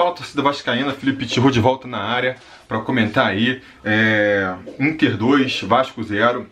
Fala 0.00 0.12
torcida 0.12 0.40
vascaína, 0.40 0.92
Felipe 0.92 1.26
Tirro 1.26 1.50
de 1.50 1.60
volta 1.60 1.86
na 1.86 1.98
área 1.98 2.36
para 2.66 2.80
comentar 2.80 3.26
aí 3.26 3.60
é, 3.84 4.50
Inter 4.78 5.14
2, 5.14 5.64
Vasco 5.64 6.02
0. 6.02 6.46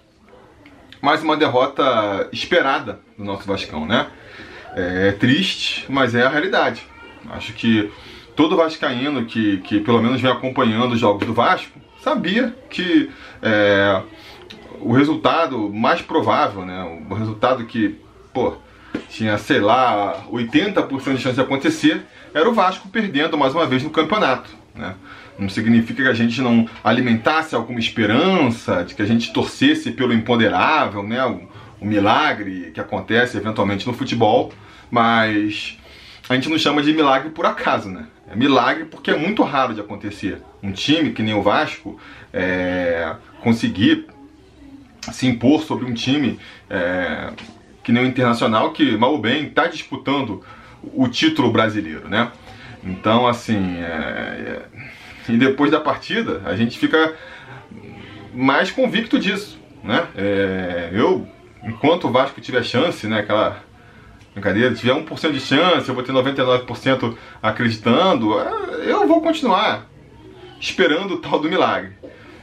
Mais 1.00 1.22
uma 1.22 1.34
derrota 1.34 2.28
esperada 2.30 3.00
do 3.16 3.24
nosso 3.24 3.46
Vascão, 3.46 3.86
né? 3.86 4.06
É, 4.76 5.08
é 5.08 5.12
triste, 5.12 5.86
mas 5.88 6.14
é 6.14 6.24
a 6.24 6.28
realidade. 6.28 6.82
Acho 7.30 7.54
que 7.54 7.90
todo 8.36 8.54
vascaíno 8.54 9.24
que, 9.24 9.56
que 9.62 9.80
pelo 9.80 10.02
menos 10.02 10.20
vem 10.20 10.30
acompanhando 10.30 10.92
os 10.92 11.00
jogos 11.00 11.26
do 11.26 11.32
Vasco 11.32 11.80
sabia 12.02 12.54
que 12.68 13.10
é, 13.40 14.02
o 14.78 14.92
resultado 14.92 15.72
mais 15.72 16.02
provável, 16.02 16.66
né? 16.66 17.02
O 17.08 17.14
resultado 17.14 17.64
que, 17.64 17.98
pô, 18.30 18.58
tinha, 19.08 19.38
sei 19.38 19.60
lá, 19.60 20.24
80% 20.30 21.14
de 21.14 21.22
chance 21.22 21.34
de 21.34 21.40
acontecer, 21.40 22.02
era 22.34 22.48
o 22.48 22.54
Vasco 22.54 22.88
perdendo 22.88 23.36
mais 23.36 23.54
uma 23.54 23.66
vez 23.66 23.82
no 23.82 23.90
campeonato. 23.90 24.50
Né? 24.74 24.94
Não 25.38 25.48
significa 25.48 26.02
que 26.02 26.08
a 26.08 26.14
gente 26.14 26.40
não 26.40 26.68
alimentasse 26.82 27.54
alguma 27.54 27.78
esperança, 27.78 28.84
de 28.84 28.94
que 28.94 29.02
a 29.02 29.06
gente 29.06 29.32
torcesse 29.32 29.92
pelo 29.92 30.12
imponderável, 30.12 31.02
né? 31.02 31.24
o, 31.24 31.48
o 31.80 31.86
milagre 31.86 32.70
que 32.72 32.80
acontece 32.80 33.36
eventualmente 33.36 33.86
no 33.86 33.92
futebol, 33.92 34.52
mas 34.90 35.78
a 36.28 36.34
gente 36.34 36.48
não 36.48 36.58
chama 36.58 36.82
de 36.82 36.92
milagre 36.92 37.30
por 37.30 37.46
acaso, 37.46 37.88
né? 37.88 38.06
É 38.30 38.36
milagre 38.36 38.84
porque 38.84 39.10
é 39.10 39.16
muito 39.16 39.42
raro 39.42 39.72
de 39.72 39.80
acontecer. 39.80 40.42
Um 40.62 40.72
time 40.72 41.12
que 41.12 41.22
nem 41.22 41.34
o 41.34 41.40
Vasco 41.40 41.98
é, 42.32 43.14
conseguir 43.40 44.06
se 45.12 45.26
impor 45.26 45.62
sobre 45.62 45.86
um 45.86 45.94
time 45.94 46.38
é, 46.68 47.30
que 47.88 47.92
nem 47.92 48.04
o 48.04 48.06
Internacional, 48.06 48.70
que 48.72 48.98
mal 48.98 49.12
ou 49.12 49.18
bem 49.18 49.46
está 49.46 49.66
disputando 49.66 50.44
o 50.92 51.08
título 51.08 51.50
brasileiro, 51.50 52.06
né? 52.06 52.30
Então, 52.84 53.26
assim, 53.26 53.78
é, 53.78 54.60
é, 55.26 55.32
e 55.32 55.38
depois 55.38 55.70
da 55.70 55.80
partida, 55.80 56.42
a 56.44 56.54
gente 56.54 56.78
fica 56.78 57.14
mais 58.34 58.70
convicto 58.70 59.18
disso, 59.18 59.58
né? 59.82 60.06
É, 60.14 60.90
eu, 60.92 61.26
enquanto 61.64 62.08
o 62.08 62.12
Vasco 62.12 62.42
tiver 62.42 62.62
chance, 62.62 63.06
né, 63.06 63.20
aquela 63.20 63.64
brincadeira, 64.34 64.74
tiver 64.74 64.92
1% 64.92 65.32
de 65.32 65.40
chance, 65.40 65.88
eu 65.88 65.94
vou 65.94 66.04
ter 66.04 66.12
99% 66.12 67.16
acreditando, 67.42 68.38
é, 68.38 68.92
eu 68.92 69.08
vou 69.08 69.22
continuar 69.22 69.86
esperando 70.60 71.14
o 71.14 71.18
tal 71.20 71.40
do 71.40 71.48
milagre. 71.48 71.94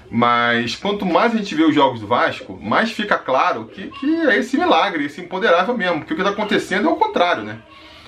Mas 0.09 0.75
quanto 0.75 1.05
mais 1.05 1.33
a 1.33 1.37
gente 1.37 1.55
vê 1.55 1.63
os 1.63 1.73
jogos 1.73 1.99
do 1.99 2.07
Vasco, 2.07 2.59
mais 2.61 2.91
fica 2.91 3.17
claro 3.17 3.65
que, 3.65 3.87
que 3.87 4.15
é 4.27 4.37
esse 4.37 4.57
milagre, 4.57 5.05
esse 5.05 5.21
imponderável 5.21 5.75
mesmo. 5.75 5.99
Porque 5.99 6.13
o 6.13 6.15
que 6.15 6.21
está 6.21 6.31
acontecendo 6.31 6.87
é 6.87 6.91
o 6.91 6.95
contrário, 6.95 7.43
né? 7.43 7.59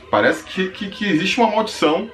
Parece 0.10 0.44
que, 0.44 0.70
que, 0.70 0.90
que 0.90 1.06
existe 1.06 1.40
uma 1.40 1.52
maldição, 1.52 2.10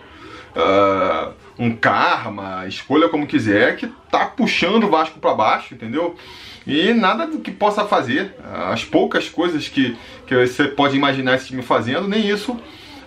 uh, 0.55 1.33
um 1.59 1.75
karma, 1.75 2.65
escolha 2.67 3.09
como 3.09 3.27
quiser, 3.27 3.75
que 3.75 3.87
tá 4.09 4.25
puxando 4.25 4.85
o 4.85 4.89
Vasco 4.89 5.19
para 5.19 5.33
baixo, 5.33 5.73
entendeu? 5.73 6.15
E 6.65 6.93
nada 6.93 7.27
que 7.37 7.51
possa 7.51 7.85
fazer, 7.85 8.35
as 8.71 8.85
poucas 8.85 9.27
coisas 9.27 9.67
que, 9.67 9.97
que 10.25 10.35
você 10.35 10.65
pode 10.65 10.95
imaginar 10.95 11.35
esse 11.35 11.47
time 11.47 11.61
fazendo, 11.61 12.07
nem 12.07 12.27
isso 12.27 12.57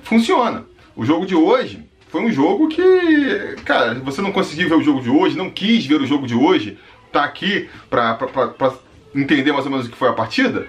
funciona. 0.03 0.67
O 0.95 1.05
jogo 1.05 1.27
de 1.27 1.35
hoje 1.35 1.85
foi 2.09 2.23
um 2.23 2.31
jogo 2.31 2.69
que, 2.69 3.57
cara, 3.65 3.95
você 3.95 4.23
não 4.23 4.33
conseguiu 4.33 4.69
ver 4.69 4.77
o 4.77 4.83
jogo 4.83 5.01
de 5.01 5.11
hoje, 5.11 5.37
não 5.37 5.51
quis 5.51 5.85
ver 5.85 6.01
o 6.01 6.07
jogo 6.07 6.27
de 6.27 6.35
hoje, 6.35 6.79
tá 7.13 7.25
aqui 7.25 7.69
pra, 7.91 8.15
pra, 8.15 8.29
pra, 8.29 8.49
pra 8.49 8.73
entender 9.15 9.53
mais 9.53 9.65
ou 9.65 9.71
menos 9.71 9.87
o 9.87 9.91
que 9.91 9.97
foi 9.97 10.09
a 10.09 10.13
partida. 10.13 10.67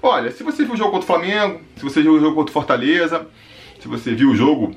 Olha, 0.00 0.30
se 0.30 0.42
você 0.42 0.64
viu 0.64 0.74
o 0.74 0.76
jogo 0.76 0.92
contra 0.92 1.04
o 1.04 1.06
Flamengo, 1.06 1.60
se 1.76 1.82
você 1.82 2.00
viu 2.00 2.14
o 2.14 2.20
jogo 2.20 2.36
contra 2.36 2.50
o 2.50 2.52
Fortaleza, 2.52 3.26
se 3.80 3.88
você 3.88 4.14
viu 4.14 4.30
o 4.30 4.36
jogo 4.36 4.74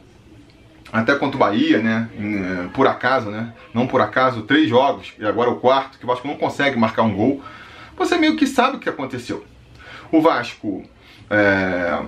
até 0.92 1.16
contra 1.16 1.38
o 1.38 1.40
Bahia, 1.40 1.78
né? 1.78 2.10
É, 2.18 2.68
por 2.70 2.88
acaso, 2.88 3.30
né? 3.30 3.54
Não 3.74 3.86
por 3.86 4.02
acaso, 4.02 4.42
três 4.42 4.68
jogos, 4.68 5.14
e 5.20 5.26
agora 5.26 5.52
o 5.52 5.58
quarto, 5.58 6.00
que 6.00 6.04
o 6.04 6.08
Vasco 6.08 6.28
não 6.28 6.36
consegue 6.36 6.78
marcar 6.78 7.04
um 7.04 7.14
gol. 7.14 7.44
Você 7.96 8.18
meio 8.18 8.36
que 8.36 8.48
sabe 8.48 8.78
o 8.78 8.80
que 8.80 8.90
aconteceu. 8.90 9.46
O 10.12 10.20
Vasco. 10.20 10.84
É 11.30 12.00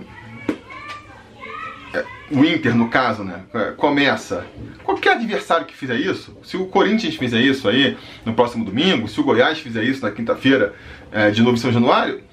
o 2.31 2.43
Inter, 2.43 2.75
no 2.75 2.89
caso, 2.89 3.23
né? 3.23 3.41
É, 3.53 3.71
começa. 3.71 4.45
Qualquer 4.83 5.13
adversário 5.13 5.65
que 5.65 5.75
fizer 5.75 5.95
isso, 5.95 6.37
se 6.43 6.57
o 6.57 6.65
Corinthians 6.65 7.15
fizer 7.15 7.41
isso 7.41 7.67
aí 7.69 7.97
no 8.25 8.33
próximo 8.33 8.65
domingo, 8.65 9.07
se 9.07 9.19
o 9.19 9.23
Goiás 9.23 9.59
fizer 9.59 9.83
isso 9.83 10.01
na 10.01 10.11
quinta-feira 10.11 10.73
é, 11.11 11.29
de 11.29 11.41
novo 11.41 11.55
em 11.55 11.59
São 11.59 11.71
Januário, 11.71 12.23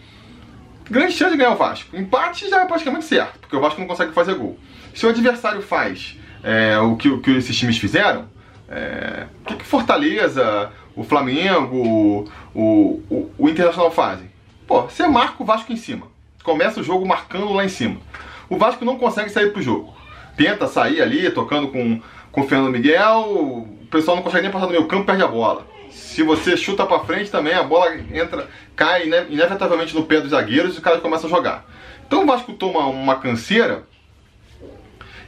grande 0.91 1.13
chance 1.13 1.33
de 1.33 1.37
ganhar 1.37 1.53
o 1.53 1.57
Vasco. 1.57 1.97
Empate 1.97 2.49
já 2.49 2.63
é 2.63 2.67
praticamente 2.67 3.05
certo, 3.05 3.39
porque 3.41 3.55
o 3.55 3.61
Vasco 3.61 3.81
não 3.81 3.87
consegue 3.87 4.13
fazer 4.13 4.35
gol. 4.35 4.59
Se 4.95 5.07
o 5.07 5.09
adversário 5.09 5.63
faz 5.63 6.19
é, 6.43 6.79
o, 6.79 6.97
que, 6.97 7.09
o 7.09 7.21
que 7.21 7.31
esses 7.33 7.57
times 7.57 7.79
fizeram, 7.79 8.29
é, 8.69 9.27
o 9.43 9.45
que, 9.45 9.57
que 9.57 9.65
Fortaleza, 9.65 10.71
o 10.97 11.05
Flamengo, 11.05 12.29
o, 12.55 13.03
o, 13.11 13.31
o 13.39 13.49
Internacional 13.49 13.91
fazem? 13.91 14.31
Pô, 14.67 14.83
você 14.83 15.07
marca 15.07 15.43
o 15.43 15.47
Vasco 15.47 15.73
em 15.73 15.77
cima. 15.77 16.07
Começa 16.43 16.81
o 16.81 16.83
jogo 16.83 17.07
marcando 17.07 17.53
lá 17.53 17.65
em 17.65 17.69
cima. 17.69 17.99
O 18.51 18.59
Vasco 18.59 18.85
não 18.85 18.99
consegue 18.99 19.31
sair 19.31 19.53
pro 19.53 19.63
jogo. 19.63 19.95
Tenta 20.37 20.67
sair 20.67 21.01
ali, 21.01 21.31
tocando 21.31 21.69
com, 21.69 22.03
com 22.33 22.41
o 22.41 22.47
Fernando 22.49 22.73
Miguel, 22.73 23.21
o 23.31 23.87
pessoal 23.91 24.17
não 24.17 24.25
consegue 24.25 24.43
nem 24.43 24.51
passar 24.51 24.67
do 24.67 24.73
meio 24.73 24.87
campo, 24.87 25.07
perde 25.07 25.23
a 25.23 25.29
bola. 25.29 25.67
Se 25.91 26.23
você 26.23 26.57
chuta 26.57 26.85
para 26.85 27.05
frente 27.05 27.31
também, 27.31 27.55
a 27.55 27.63
bola 27.63 27.95
entra, 28.13 28.49
cai 28.75 29.07
inevitavelmente 29.07 29.95
no 29.95 30.05
pé 30.05 30.21
dos 30.21 30.31
zagueiros 30.31 30.75
e 30.75 30.79
os 30.79 30.83
caras 30.83 31.01
começam 31.01 31.29
a 31.29 31.33
jogar. 31.33 31.65
Então 32.07 32.25
o 32.25 32.27
Vasco 32.27 32.53
toma 32.53 32.87
uma 32.87 33.17
canseira 33.17 33.85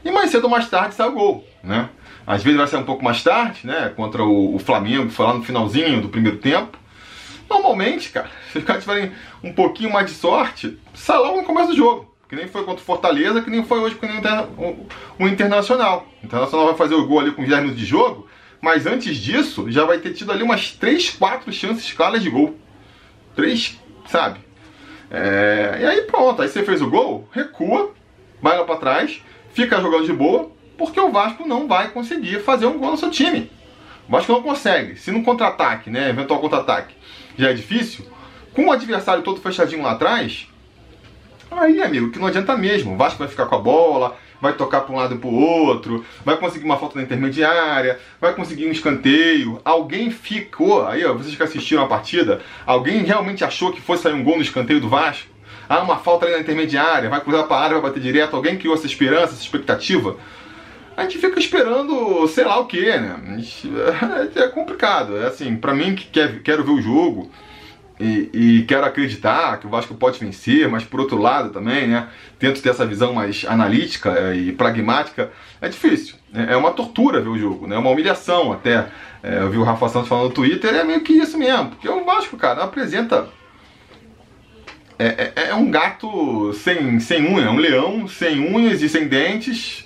e 0.04 0.10
mais 0.10 0.30
cedo 0.30 0.44
ou 0.44 0.50
mais 0.50 0.68
tarde 0.68 0.94
sai 0.94 1.08
o 1.08 1.12
gol, 1.12 1.46
né? 1.62 1.88
Às 2.26 2.42
vezes 2.42 2.58
vai 2.58 2.66
ser 2.66 2.76
um 2.76 2.84
pouco 2.84 3.04
mais 3.04 3.22
tarde, 3.22 3.66
né? 3.66 3.92
Contra 3.94 4.22
o, 4.24 4.56
o 4.56 4.58
Flamengo, 4.58 5.10
foi 5.10 5.26
lá 5.26 5.34
no 5.34 5.42
finalzinho 5.42 6.00
do 6.00 6.08
primeiro 6.08 6.38
tempo. 6.38 6.78
Normalmente, 7.48 8.10
cara, 8.10 8.30
se 8.50 8.58
os 8.58 8.64
caras 8.64 8.82
tiverem 8.82 9.12
um 9.42 9.52
pouquinho 9.52 9.92
mais 9.92 10.06
de 10.06 10.12
sorte, 10.12 10.78
sai 10.94 11.18
logo 11.18 11.38
no 11.38 11.44
começo 11.44 11.68
do 11.68 11.76
jogo. 11.76 12.11
Que 12.32 12.36
nem 12.36 12.48
foi 12.48 12.64
contra 12.64 12.80
o 12.80 12.86
Fortaleza, 12.86 13.42
que 13.42 13.50
nem 13.50 13.62
foi 13.62 13.78
hoje 13.78 13.94
com 13.94 14.06
o, 14.06 14.86
o 15.18 15.28
Internacional. 15.28 16.06
O 16.22 16.24
Internacional 16.24 16.64
vai 16.68 16.74
fazer 16.74 16.94
o 16.94 17.06
gol 17.06 17.20
ali 17.20 17.30
com 17.30 17.44
10 17.44 17.60
minutos 17.60 17.78
de 17.78 17.84
jogo, 17.84 18.26
mas 18.58 18.86
antes 18.86 19.18
disso, 19.18 19.70
já 19.70 19.84
vai 19.84 19.98
ter 19.98 20.14
tido 20.14 20.32
ali 20.32 20.42
umas 20.42 20.70
3, 20.70 21.10
4 21.10 21.52
chances 21.52 21.92
claras 21.92 22.22
de 22.22 22.30
gol. 22.30 22.56
3, 23.36 23.78
sabe? 24.06 24.40
É, 25.10 25.80
e 25.82 25.84
aí 25.84 26.00
pronto, 26.06 26.40
aí 26.40 26.48
você 26.48 26.62
fez 26.62 26.80
o 26.80 26.88
gol, 26.88 27.28
recua, 27.32 27.92
vai 28.40 28.56
lá 28.56 28.64
para 28.64 28.76
trás, 28.76 29.20
fica 29.52 29.78
jogando 29.82 30.06
de 30.06 30.14
boa, 30.14 30.50
porque 30.78 30.98
o 30.98 31.12
Vasco 31.12 31.46
não 31.46 31.68
vai 31.68 31.90
conseguir 31.90 32.40
fazer 32.40 32.64
um 32.64 32.78
gol 32.78 32.92
no 32.92 32.96
seu 32.96 33.10
time. 33.10 33.50
O 34.08 34.10
Vasco 34.10 34.32
não 34.32 34.42
consegue. 34.42 34.96
Se 34.96 35.12
no 35.12 35.22
contra-ataque, 35.22 35.90
né, 35.90 36.08
eventual 36.08 36.40
contra-ataque, 36.40 36.94
já 37.36 37.50
é 37.50 37.52
difícil, 37.52 38.06
com 38.54 38.68
o 38.68 38.72
adversário 38.72 39.22
todo 39.22 39.38
fechadinho 39.38 39.82
lá 39.82 39.90
atrás, 39.90 40.48
aí, 41.58 41.82
amigo, 41.82 42.10
que 42.10 42.18
não 42.18 42.26
adianta 42.26 42.56
mesmo. 42.56 42.94
O 42.94 42.96
Vasco 42.96 43.18
vai 43.18 43.28
ficar 43.28 43.46
com 43.46 43.54
a 43.54 43.58
bola, 43.58 44.16
vai 44.40 44.54
tocar 44.54 44.80
para 44.80 44.92
um 44.92 44.96
lado 44.96 45.14
e 45.14 45.18
para 45.18 45.28
o 45.28 45.34
outro, 45.34 46.04
vai 46.24 46.36
conseguir 46.36 46.64
uma 46.64 46.76
falta 46.76 46.98
na 46.98 47.04
intermediária, 47.04 47.98
vai 48.20 48.34
conseguir 48.34 48.66
um 48.66 48.72
escanteio. 48.72 49.60
Alguém 49.64 50.10
ficou, 50.10 50.86
aí 50.86 51.04
ó, 51.04 51.14
vocês 51.14 51.36
que 51.36 51.42
assistiram 51.42 51.84
a 51.84 51.86
partida, 51.86 52.40
alguém 52.66 53.02
realmente 53.04 53.44
achou 53.44 53.72
que 53.72 53.80
fosse 53.80 54.02
sair 54.02 54.14
um 54.14 54.24
gol 54.24 54.36
no 54.36 54.42
escanteio 54.42 54.80
do 54.80 54.88
Vasco? 54.88 55.30
Ah, 55.68 55.80
uma 55.80 55.96
falta 55.96 56.26
ali 56.26 56.34
na 56.34 56.40
intermediária, 56.40 57.08
vai 57.08 57.20
cruzar 57.20 57.46
para 57.46 57.56
a 57.56 57.60
área, 57.60 57.80
vai 57.80 57.88
bater 57.88 58.02
direto. 58.02 58.34
Alguém 58.34 58.58
criou 58.58 58.74
essa 58.74 58.86
esperança, 58.86 59.32
essa 59.32 59.42
expectativa? 59.42 60.16
A 60.96 61.02
gente 61.04 61.18
fica 61.18 61.38
esperando 61.38 62.26
sei 62.28 62.44
lá 62.44 62.58
o 62.58 62.66
que, 62.66 62.84
né? 62.84 63.16
É 64.34 64.48
complicado. 64.48 65.16
É 65.16 65.26
assim, 65.28 65.56
para 65.56 65.72
mim 65.72 65.94
que 65.94 66.06
quer, 66.06 66.42
quero 66.42 66.64
ver 66.64 66.72
o 66.72 66.82
jogo 66.82 67.30
e, 68.00 68.30
e, 68.32 68.62
quero 68.64 68.84
acreditar 68.84 69.58
que 69.58 69.66
o 69.66 69.70
Vasco 69.70 69.94
pode 69.94 70.18
vencer, 70.18 70.68
mas 70.68 70.82
por 70.82 71.00
outro 71.00 71.18
lado 71.18 71.50
também, 71.50 71.86
né? 71.86 72.08
Tento 72.38 72.60
ter 72.60 72.70
essa 72.70 72.86
visão 72.86 73.12
mais 73.12 73.44
analítica 73.46 74.10
é, 74.10 74.34
e 74.34 74.52
pragmática. 74.52 75.30
É 75.60 75.68
difícil. 75.68 76.16
É, 76.34 76.54
é 76.54 76.56
uma 76.56 76.72
tortura 76.72 77.20
ver 77.20 77.28
o 77.28 77.38
jogo, 77.38 77.66
né? 77.66 77.76
É 77.76 77.78
uma 77.78 77.90
humilhação 77.90 78.52
até. 78.52 78.88
É, 79.22 79.38
eu 79.38 79.50
vi 79.50 79.58
o 79.58 79.62
Rafa 79.62 79.88
Santos 79.88 80.08
falando 80.08 80.28
no 80.28 80.34
Twitter, 80.34 80.74
é 80.74 80.82
meio 80.82 81.02
que 81.02 81.12
isso 81.12 81.38
mesmo. 81.38 81.70
Porque 81.70 81.88
o 81.88 82.04
Vasco, 82.04 82.36
cara, 82.36 82.64
apresenta 82.64 83.28
é, 84.98 85.32
é, 85.36 85.48
é, 85.48 85.54
um 85.54 85.70
gato 85.70 86.52
sem, 86.54 87.00
sem 87.00 87.26
unha, 87.26 87.50
um 87.50 87.56
leão 87.56 88.06
sem 88.06 88.40
unhas 88.40 88.82
e 88.82 88.88
sem 88.88 89.08
dentes, 89.08 89.84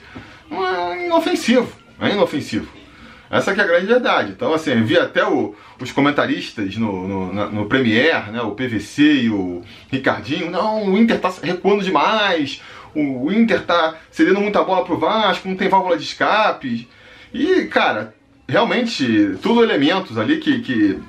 é 0.50 1.06
inofensivo, 1.06 1.73
é 2.00 2.11
inofensivo. 2.11 2.69
Essa 3.31 3.55
que 3.55 3.61
é 3.61 3.64
a 3.64 3.67
grande 3.67 3.87
verdade. 3.87 4.32
Então, 4.32 4.55
assim, 4.55 4.70
eu 4.70 4.84
vi 4.84 4.99
até 4.99 5.26
o, 5.26 5.55
os 5.81 5.90
comentaristas 5.93 6.76
no, 6.76 7.08
no, 7.08 7.50
no 7.50 7.67
Premier, 7.67 8.31
né, 8.31 8.40
o 8.43 8.52
PVC 8.52 9.02
e 9.02 9.31
o 9.31 9.62
Ricardinho, 9.90 10.50
não, 10.50 10.84
o 10.84 10.99
Inter 10.99 11.20
tá 11.20 11.32
recuando 11.43 11.82
demais, 11.82 12.62
o, 12.94 13.26
o 13.26 13.32
Inter 13.32 13.62
tá 13.62 13.96
cedendo 14.11 14.40
muita 14.40 14.62
bola 14.62 14.84
pro 14.84 14.99
Vasco, 14.99 15.49
não 15.49 15.56
tem 15.56 15.69
válvula 15.69 15.96
de 15.96 16.05
escape. 16.05 16.88
E, 17.32 17.64
cara, 17.67 18.14
realmente, 18.49 19.37
tudo 19.43 19.62
elementos 19.62 20.17
ali 20.19 20.38
que... 20.38 20.61
que 20.61 21.00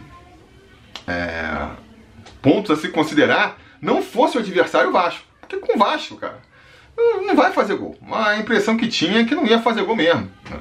é, 1.08 1.69
pontos 2.42 2.72
a 2.72 2.75
se 2.75 2.90
considerar 2.90 3.58
não 3.81 4.02
fosse 4.02 4.38
o 4.38 4.40
adversário 4.40 4.92
Vasco. 4.92 5.24
Porque 5.40 5.58
com 5.58 5.75
o 5.75 5.80
Vasco, 5.80 6.18
cara, 6.18 6.40
não 6.98 7.36
vai 7.36 7.52
fazer 7.52 7.75
gol. 7.75 7.98
A 8.12 8.38
impressão 8.38 8.75
que 8.75 8.88
tinha 8.88 9.22
é 9.22 9.24
que 9.24 9.36
não 9.36 9.46
ia 9.46 9.62
fazer 9.62 9.84
gol 9.84 9.96
mesmo. 9.96 10.30
Né? 10.50 10.60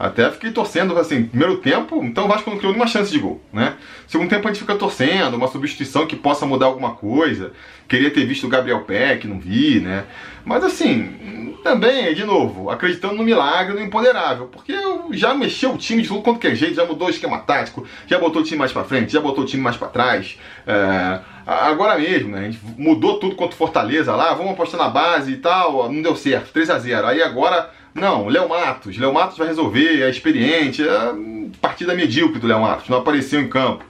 Até 0.00 0.30
fiquei 0.30 0.50
torcendo, 0.50 0.98
assim, 0.98 1.24
primeiro 1.24 1.58
tempo, 1.58 2.02
então 2.02 2.24
o 2.24 2.28
Vasco 2.28 2.48
não 2.48 2.56
criou 2.56 2.72
nenhuma 2.72 2.88
chance 2.88 3.12
de 3.12 3.18
gol, 3.18 3.38
né? 3.52 3.74
Segundo 4.06 4.30
tempo 4.30 4.48
a 4.48 4.50
gente 4.50 4.62
fica 4.62 4.74
torcendo, 4.74 5.34
uma 5.34 5.46
substituição 5.46 6.06
que 6.06 6.16
possa 6.16 6.46
mudar 6.46 6.64
alguma 6.64 6.92
coisa. 6.92 7.52
Queria 7.86 8.10
ter 8.10 8.24
visto 8.24 8.46
o 8.46 8.48
Gabriel 8.48 8.80
Peck, 8.84 9.28
não 9.28 9.38
vi, 9.38 9.78
né? 9.78 10.06
Mas 10.42 10.64
assim, 10.64 11.54
também, 11.62 12.14
de 12.14 12.24
novo, 12.24 12.70
acreditando 12.70 13.16
no 13.16 13.22
milagre, 13.22 13.74
no 13.74 13.82
imponderável, 13.82 14.46
porque 14.46 14.72
já 15.10 15.34
mexeu 15.34 15.74
o 15.74 15.76
time 15.76 16.00
de 16.00 16.08
tudo 16.08 16.22
quanto 16.22 16.40
que 16.40 16.46
é 16.46 16.54
jeito, 16.54 16.76
já 16.76 16.86
mudou 16.86 17.08
o 17.08 17.10
esquema 17.10 17.38
tático, 17.38 17.86
já 18.06 18.18
botou 18.18 18.40
o 18.40 18.44
time 18.44 18.58
mais 18.58 18.72
para 18.72 18.84
frente, 18.84 19.12
já 19.12 19.20
botou 19.20 19.44
o 19.44 19.46
time 19.46 19.62
mais 19.62 19.76
para 19.76 19.88
trás. 19.88 20.38
É, 20.66 21.20
agora 21.46 21.98
mesmo, 21.98 22.30
né? 22.30 22.40
A 22.40 22.50
gente 22.50 22.60
mudou 22.78 23.18
tudo 23.18 23.36
contra 23.36 23.54
o 23.54 23.58
Fortaleza 23.58 24.16
lá, 24.16 24.32
vamos 24.32 24.52
apostar 24.52 24.80
na 24.80 24.88
base 24.88 25.32
e 25.32 25.36
tal, 25.36 25.92
não 25.92 26.00
deu 26.00 26.16
certo, 26.16 26.54
3 26.54 26.70
a 26.70 26.78
0 26.78 27.06
Aí 27.06 27.22
agora 27.22 27.70
não, 27.94 28.28
Léo 28.28 28.48
Matos. 28.48 28.96
Léo 28.96 29.12
Matos 29.12 29.38
vai 29.38 29.48
resolver, 29.48 30.02
é 30.02 30.10
experiente. 30.10 30.86
É 30.86 31.14
partida 31.60 31.94
medíocre 31.94 32.38
do 32.38 32.46
Léo 32.46 32.60
Matos, 32.60 32.88
não 32.88 32.98
apareceu 32.98 33.40
em 33.40 33.48
campo. 33.48 33.84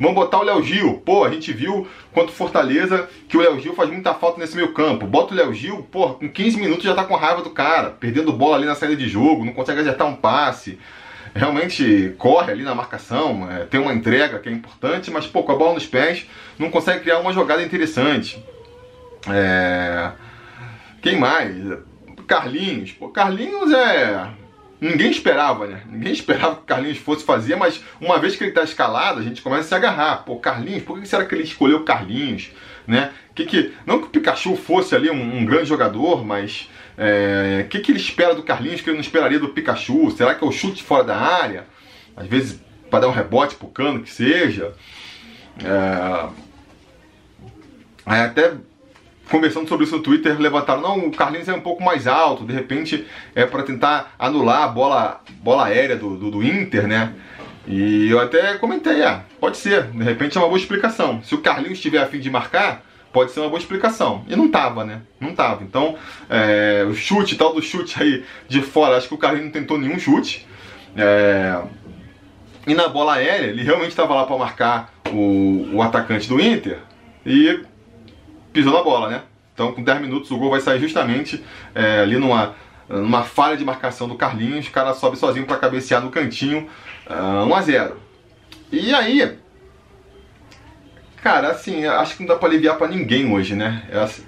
Vamos 0.00 0.16
botar 0.16 0.40
o 0.40 0.42
Léo 0.42 0.62
Gil. 0.62 0.94
Pô, 1.04 1.24
a 1.24 1.30
gente 1.30 1.52
viu 1.52 1.86
quanto 2.12 2.32
Fortaleza 2.32 3.08
que 3.28 3.36
o 3.36 3.40
Léo 3.40 3.60
Gil 3.60 3.74
faz 3.74 3.90
muita 3.90 4.14
falta 4.14 4.40
nesse 4.40 4.56
meio 4.56 4.72
campo. 4.72 5.06
Bota 5.06 5.32
o 5.32 5.36
Léo 5.36 5.52
Gil, 5.52 5.86
pô, 5.90 6.14
com 6.14 6.28
15 6.28 6.58
minutos 6.58 6.84
já 6.84 6.94
tá 6.94 7.04
com 7.04 7.14
raiva 7.14 7.42
do 7.42 7.50
cara, 7.50 7.90
perdendo 7.90 8.32
bola 8.32 8.56
ali 8.56 8.66
na 8.66 8.74
saída 8.74 8.96
de 8.96 9.08
jogo, 9.08 9.44
não 9.44 9.52
consegue 9.52 9.80
acertar 9.80 10.06
um 10.06 10.16
passe. 10.16 10.78
Realmente 11.34 12.14
corre 12.18 12.52
ali 12.52 12.62
na 12.62 12.74
marcação, 12.74 13.50
é, 13.50 13.64
tem 13.64 13.80
uma 13.80 13.94
entrega 13.94 14.38
que 14.38 14.48
é 14.48 14.52
importante, 14.52 15.10
mas 15.10 15.26
pô, 15.26 15.42
com 15.42 15.52
a 15.52 15.56
bola 15.56 15.74
nos 15.74 15.86
pés, 15.86 16.26
não 16.58 16.70
consegue 16.70 17.00
criar 17.00 17.20
uma 17.20 17.32
jogada 17.32 17.62
interessante. 17.62 18.42
É... 19.30 20.10
Quem 21.00 21.18
mais? 21.18 21.56
Carlinhos. 22.32 22.92
Pô, 22.92 23.10
Carlinhos 23.10 23.70
é. 23.72 24.26
Ninguém 24.80 25.10
esperava, 25.10 25.66
né? 25.66 25.82
Ninguém 25.86 26.12
esperava 26.14 26.56
que 26.56 26.62
o 26.62 26.64
Carlinhos 26.64 26.96
fosse 26.98 27.24
fazer, 27.24 27.56
mas 27.56 27.82
uma 28.00 28.18
vez 28.18 28.34
que 28.34 28.42
ele 28.42 28.50
está 28.50 28.62
escalado, 28.62 29.20
a 29.20 29.22
gente 29.22 29.42
começa 29.42 29.62
a 29.62 29.68
se 29.68 29.74
agarrar. 29.74 30.24
Pô, 30.24 30.36
Carlinhos, 30.36 30.82
por 30.82 30.98
que 30.98 31.06
será 31.06 31.26
que 31.26 31.34
ele 31.34 31.44
escolheu 31.44 31.84
Carlinhos? 31.84 32.50
Né? 32.86 33.12
Que 33.34 33.44
que, 33.44 33.74
não 33.86 34.00
que 34.00 34.06
o 34.06 34.10
Pikachu 34.10 34.56
fosse 34.56 34.94
ali 34.94 35.10
um, 35.10 35.36
um 35.38 35.44
grande 35.44 35.66
jogador, 35.66 36.24
mas 36.24 36.70
o 36.96 37.00
é, 37.02 37.66
que, 37.68 37.80
que 37.80 37.92
ele 37.92 38.00
espera 38.00 38.34
do 38.34 38.42
Carlinhos 38.42 38.80
que 38.80 38.88
ele 38.88 38.96
não 38.96 39.02
esperaria 39.02 39.38
do 39.38 39.50
Pikachu? 39.50 40.10
Será 40.10 40.34
que 40.34 40.42
é 40.42 40.46
o 40.46 40.52
chute 40.52 40.82
fora 40.82 41.04
da 41.04 41.16
área? 41.16 41.66
Às 42.16 42.26
vezes 42.26 42.60
para 42.90 43.00
dar 43.00 43.08
um 43.08 43.12
rebote 43.12 43.56
pro 43.56 43.68
cano, 43.68 44.02
que 44.02 44.10
seja. 44.10 44.74
É, 45.64 46.28
até 48.04 48.54
conversando 49.32 49.66
sobre 49.66 49.86
isso 49.86 49.96
no 49.96 50.02
Twitter, 50.02 50.38
levantaram, 50.38 50.82
não, 50.82 51.06
o 51.06 51.10
Carlinhos 51.10 51.48
é 51.48 51.54
um 51.54 51.60
pouco 51.62 51.82
mais 51.82 52.06
alto, 52.06 52.44
de 52.44 52.52
repente 52.52 53.06
é 53.34 53.46
para 53.46 53.62
tentar 53.62 54.14
anular 54.18 54.64
a 54.64 54.68
bola, 54.68 55.22
bola 55.42 55.64
aérea 55.64 55.96
do, 55.96 56.18
do, 56.18 56.30
do, 56.30 56.42
Inter, 56.42 56.86
né? 56.86 57.14
E 57.66 58.10
eu 58.10 58.20
até 58.20 58.58
comentei, 58.58 59.00
é, 59.02 59.20
pode 59.40 59.56
ser, 59.56 59.84
de 59.84 60.04
repente 60.04 60.36
é 60.36 60.40
uma 60.40 60.48
boa 60.48 60.58
explicação. 60.58 61.22
Se 61.22 61.34
o 61.34 61.38
Carlinhos 61.38 61.78
estiver 61.78 62.02
afim 62.02 62.20
de 62.20 62.28
marcar, 62.28 62.84
pode 63.10 63.30
ser 63.30 63.40
uma 63.40 63.48
boa 63.48 63.58
explicação. 63.58 64.22
E 64.28 64.36
não 64.36 64.50
tava, 64.50 64.84
né? 64.84 65.00
Não 65.18 65.34
tava. 65.34 65.64
Então, 65.64 65.96
é, 66.28 66.84
o 66.86 66.92
chute, 66.92 67.36
tal 67.36 67.54
do 67.54 67.62
chute 67.62 68.02
aí 68.02 68.24
de 68.46 68.60
fora, 68.60 68.98
acho 68.98 69.08
que 69.08 69.14
o 69.14 69.18
Carlinhos 69.18 69.46
não 69.46 69.52
tentou 69.52 69.78
nenhum 69.78 69.98
chute. 69.98 70.46
É, 70.94 71.58
e 72.66 72.74
na 72.74 72.86
bola 72.88 73.14
aérea, 73.14 73.46
ele 73.46 73.62
realmente 73.62 73.90
estava 73.90 74.14
lá 74.14 74.26
para 74.26 74.36
marcar 74.36 74.92
o, 75.10 75.70
o 75.72 75.80
atacante 75.80 76.28
do 76.28 76.38
Inter. 76.38 76.80
E 77.24 77.64
pisou 78.52 78.72
na 78.72 78.82
bola, 78.82 79.08
né? 79.08 79.22
Então, 79.54 79.72
com 79.72 79.82
10 79.82 80.00
minutos, 80.00 80.30
o 80.30 80.38
gol 80.38 80.50
vai 80.50 80.60
sair 80.60 80.80
justamente 80.80 81.42
é, 81.74 82.00
ali 82.00 82.16
numa, 82.16 82.54
numa 82.88 83.22
falha 83.22 83.56
de 83.56 83.64
marcação 83.64 84.08
do 84.08 84.14
Carlinhos. 84.14 84.66
O 84.66 84.70
cara 84.70 84.94
sobe 84.94 85.16
sozinho 85.16 85.46
para 85.46 85.58
cabecear 85.58 86.02
no 86.02 86.10
cantinho, 86.10 86.68
uh, 87.08 87.44
1 87.44 87.54
a 87.54 87.62
0 87.62 87.96
E 88.70 88.94
aí, 88.94 89.38
cara, 91.22 91.48
assim, 91.48 91.84
acho 91.84 92.16
que 92.16 92.22
não 92.22 92.28
dá 92.28 92.36
para 92.36 92.48
aliviar 92.48 92.76
para 92.78 92.88
ninguém 92.88 93.30
hoje, 93.32 93.54
né? 93.54 93.82
É 93.90 94.00
assim, 94.00 94.24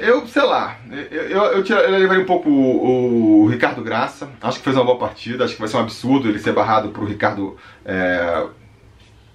eu, 0.00 0.26
sei 0.26 0.42
lá, 0.42 0.76
eu, 0.90 1.22
eu, 1.22 1.42
eu, 1.44 1.64
eu 1.64 1.98
levaria 1.98 2.22
um 2.22 2.26
pouco 2.26 2.48
o, 2.48 3.44
o, 3.44 3.46
Ricardo 3.46 3.82
Graça. 3.82 4.28
Acho 4.42 4.58
que 4.58 4.64
fez 4.64 4.76
uma 4.76 4.84
boa 4.84 4.98
partida. 4.98 5.44
Acho 5.44 5.54
que 5.54 5.60
vai 5.60 5.68
ser 5.68 5.76
um 5.76 5.80
absurdo 5.80 6.28
ele 6.28 6.38
ser 6.38 6.52
barrado 6.52 6.88
pro 6.88 7.04
Ricardo 7.04 7.56
é, 7.84 8.46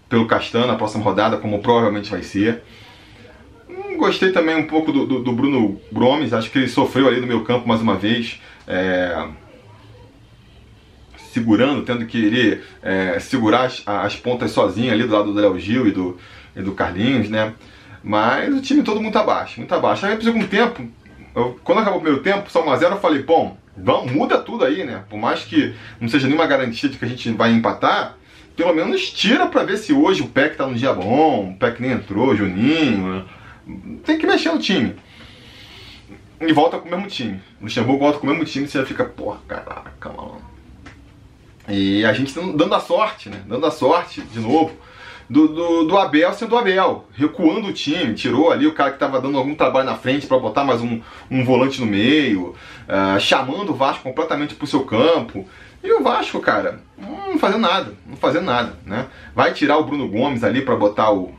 pelo 0.09 0.25
Castan 0.25 0.65
na 0.65 0.75
próxima 0.75 1.03
rodada, 1.03 1.37
como 1.37 1.61
provavelmente 1.61 2.09
vai 2.09 2.23
ser. 2.23 2.63
Hum, 3.69 3.95
gostei 3.95 4.31
também 4.31 4.55
um 4.55 4.67
pouco 4.67 4.91
do, 4.91 5.05
do, 5.05 5.23
do, 5.23 5.31
Bruno 5.31 5.79
Gomes, 5.93 6.33
acho 6.33 6.49
que 6.49 6.57
ele 6.57 6.67
sofreu 6.67 7.07
ali 7.07 7.21
no 7.21 7.27
meu 7.27 7.43
campo 7.43 7.67
mais 7.67 7.79
uma 7.79 7.95
vez. 7.95 8.41
É, 8.67 9.27
segurando, 11.31 11.83
tendo 11.83 12.05
que 12.05 12.17
ele 12.17 12.61
é, 12.81 13.19
segurar 13.19 13.65
as, 13.65 13.83
as, 13.85 14.15
pontas 14.15 14.51
sozinho 14.51 14.91
ali 14.91 15.03
do 15.03 15.13
lado 15.13 15.31
do 15.31 15.39
Léo 15.39 15.59
Gil 15.59 15.87
e 15.87 15.91
do, 15.91 16.17
e 16.55 16.61
do 16.61 16.73
Carlinhos, 16.73 17.29
né? 17.29 17.53
Mas 18.03 18.53
o 18.53 18.61
time 18.61 18.81
todo 18.81 19.01
muito 19.01 19.17
abaixo, 19.17 19.59
muito 19.59 19.73
abaixo. 19.73 20.05
Aí 20.05 20.15
no 20.15 20.21
segundo 20.21 20.47
tempo, 20.47 20.87
eu, 21.35 21.59
quando 21.63 21.79
acabou 21.79 21.99
o 21.99 22.01
primeiro 22.01 22.23
tempo, 22.23 22.49
só 22.49 22.65
1x0, 22.65 22.91
eu 22.91 22.99
falei, 22.99 23.21
bom, 23.21 23.57
vamos, 23.77 24.11
muda 24.11 24.39
tudo 24.39 24.65
aí, 24.65 24.83
né? 24.83 25.03
Por 25.09 25.19
mais 25.19 25.43
que 25.43 25.75
não 25.99 26.09
seja 26.09 26.27
nenhuma 26.27 26.47
garantia 26.47 26.89
de 26.89 26.97
que 26.97 27.05
a 27.05 27.07
gente 27.07 27.29
vai 27.31 27.51
empatar, 27.51 28.17
pelo 28.59 28.73
menos 28.73 29.09
tira 29.09 29.47
para 29.47 29.63
ver 29.63 29.77
se 29.77 29.93
hoje 29.93 30.21
o 30.21 30.27
PEC 30.27 30.57
tá 30.57 30.67
num 30.67 30.73
dia 30.73 30.91
bom, 30.91 31.51
o 31.51 31.55
PEC 31.55 31.81
nem 31.81 31.91
entrou, 31.91 32.35
Juninho. 32.35 33.25
Tem 34.03 34.17
que 34.17 34.27
mexer 34.27 34.51
no 34.51 34.59
time. 34.59 34.97
E 36.41 36.51
volta 36.51 36.77
com 36.77 36.85
o 36.85 36.91
mesmo 36.91 37.07
time. 37.07 37.39
Luxemburgo 37.61 38.03
volta 38.03 38.19
com 38.19 38.27
o 38.27 38.29
mesmo 38.29 38.43
time 38.43 38.65
e 38.65 38.67
você 38.67 38.79
já 38.79 38.85
fica, 38.85 39.05
porra, 39.05 39.39
caraca, 39.47 40.09
mano. 40.09 40.41
E 41.69 42.03
a 42.03 42.11
gente 42.11 42.33
tá 42.33 42.41
dando 42.53 42.75
a 42.75 42.81
sorte, 42.81 43.29
né? 43.29 43.41
Dando 43.47 43.65
a 43.65 43.71
sorte, 43.71 44.19
de 44.23 44.41
novo, 44.41 44.73
do, 45.29 45.47
do, 45.47 45.83
do 45.85 45.97
Abel 45.97 46.33
sendo 46.33 46.53
o 46.53 46.57
Abel, 46.57 47.05
recuando 47.13 47.69
o 47.69 47.73
time, 47.73 48.13
tirou 48.13 48.51
ali 48.51 48.67
o 48.67 48.73
cara 48.73 48.89
que 48.89 48.97
estava 48.97 49.21
dando 49.21 49.37
algum 49.37 49.55
trabalho 49.55 49.85
na 49.85 49.95
frente 49.95 50.27
para 50.27 50.37
botar 50.37 50.65
mais 50.65 50.81
um, 50.81 50.99
um 51.31 51.45
volante 51.45 51.79
no 51.79 51.87
meio, 51.87 52.53
uh, 52.89 53.17
chamando 53.21 53.69
o 53.69 53.75
Vasco 53.75 54.03
completamente 54.03 54.53
pro 54.53 54.67
seu 54.67 54.83
campo. 54.83 55.47
E 55.81 55.93
o 55.93 56.03
Vasco, 56.03 56.41
cara, 56.41 56.81
não 57.39 57.49
fazendo 57.49 57.61
nada, 57.61 57.93
não 58.05 58.17
fazendo 58.17 58.45
nada, 58.45 58.73
né? 58.85 59.07
Vai 59.33 59.53
tirar 59.53 59.77
o 59.77 59.83
Bruno 59.85 60.07
Gomes 60.07 60.43
ali 60.43 60.61
para 60.61 60.75
botar 60.75 61.11
o, 61.11 61.33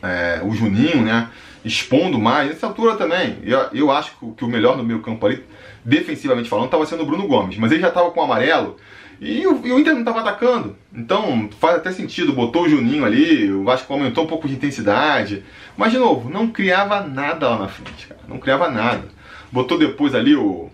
é, 0.00 0.40
o 0.44 0.54
Juninho, 0.54 1.02
né? 1.02 1.28
Expondo 1.64 2.18
mais. 2.18 2.48
Nessa 2.48 2.66
altura 2.66 2.96
também, 2.96 3.38
eu, 3.42 3.58
eu 3.72 3.90
acho 3.90 4.12
que 4.36 4.44
o 4.44 4.48
melhor 4.48 4.76
no 4.76 4.84
meio 4.84 5.00
campo 5.00 5.26
ali, 5.26 5.44
defensivamente 5.84 6.48
falando, 6.48 6.66
estava 6.66 6.86
sendo 6.86 7.02
o 7.02 7.06
Bruno 7.06 7.26
Gomes. 7.26 7.58
Mas 7.58 7.72
ele 7.72 7.80
já 7.80 7.88
estava 7.88 8.10
com 8.10 8.20
o 8.20 8.22
amarelo 8.22 8.76
e 9.20 9.46
o, 9.46 9.64
e 9.64 9.72
o 9.72 9.78
Inter 9.78 9.92
não 9.92 10.00
estava 10.00 10.20
atacando. 10.20 10.76
Então 10.94 11.48
faz 11.60 11.76
até 11.76 11.90
sentido, 11.90 12.32
botou 12.32 12.62
o 12.62 12.68
Juninho 12.68 13.04
ali, 13.04 13.52
o 13.52 13.64
Vasco 13.64 13.92
aumentou 13.92 14.24
um 14.24 14.28
pouco 14.28 14.48
de 14.48 14.54
intensidade. 14.54 15.44
Mas 15.76 15.92
de 15.92 15.98
novo, 15.98 16.30
não 16.30 16.48
criava 16.48 17.00
nada 17.02 17.48
lá 17.48 17.58
na 17.58 17.68
frente, 17.68 18.06
cara. 18.06 18.20
Não 18.28 18.38
criava 18.38 18.70
nada. 18.70 19.04
Botou 19.50 19.78
depois 19.78 20.14
ali 20.14 20.34
o 20.34 20.70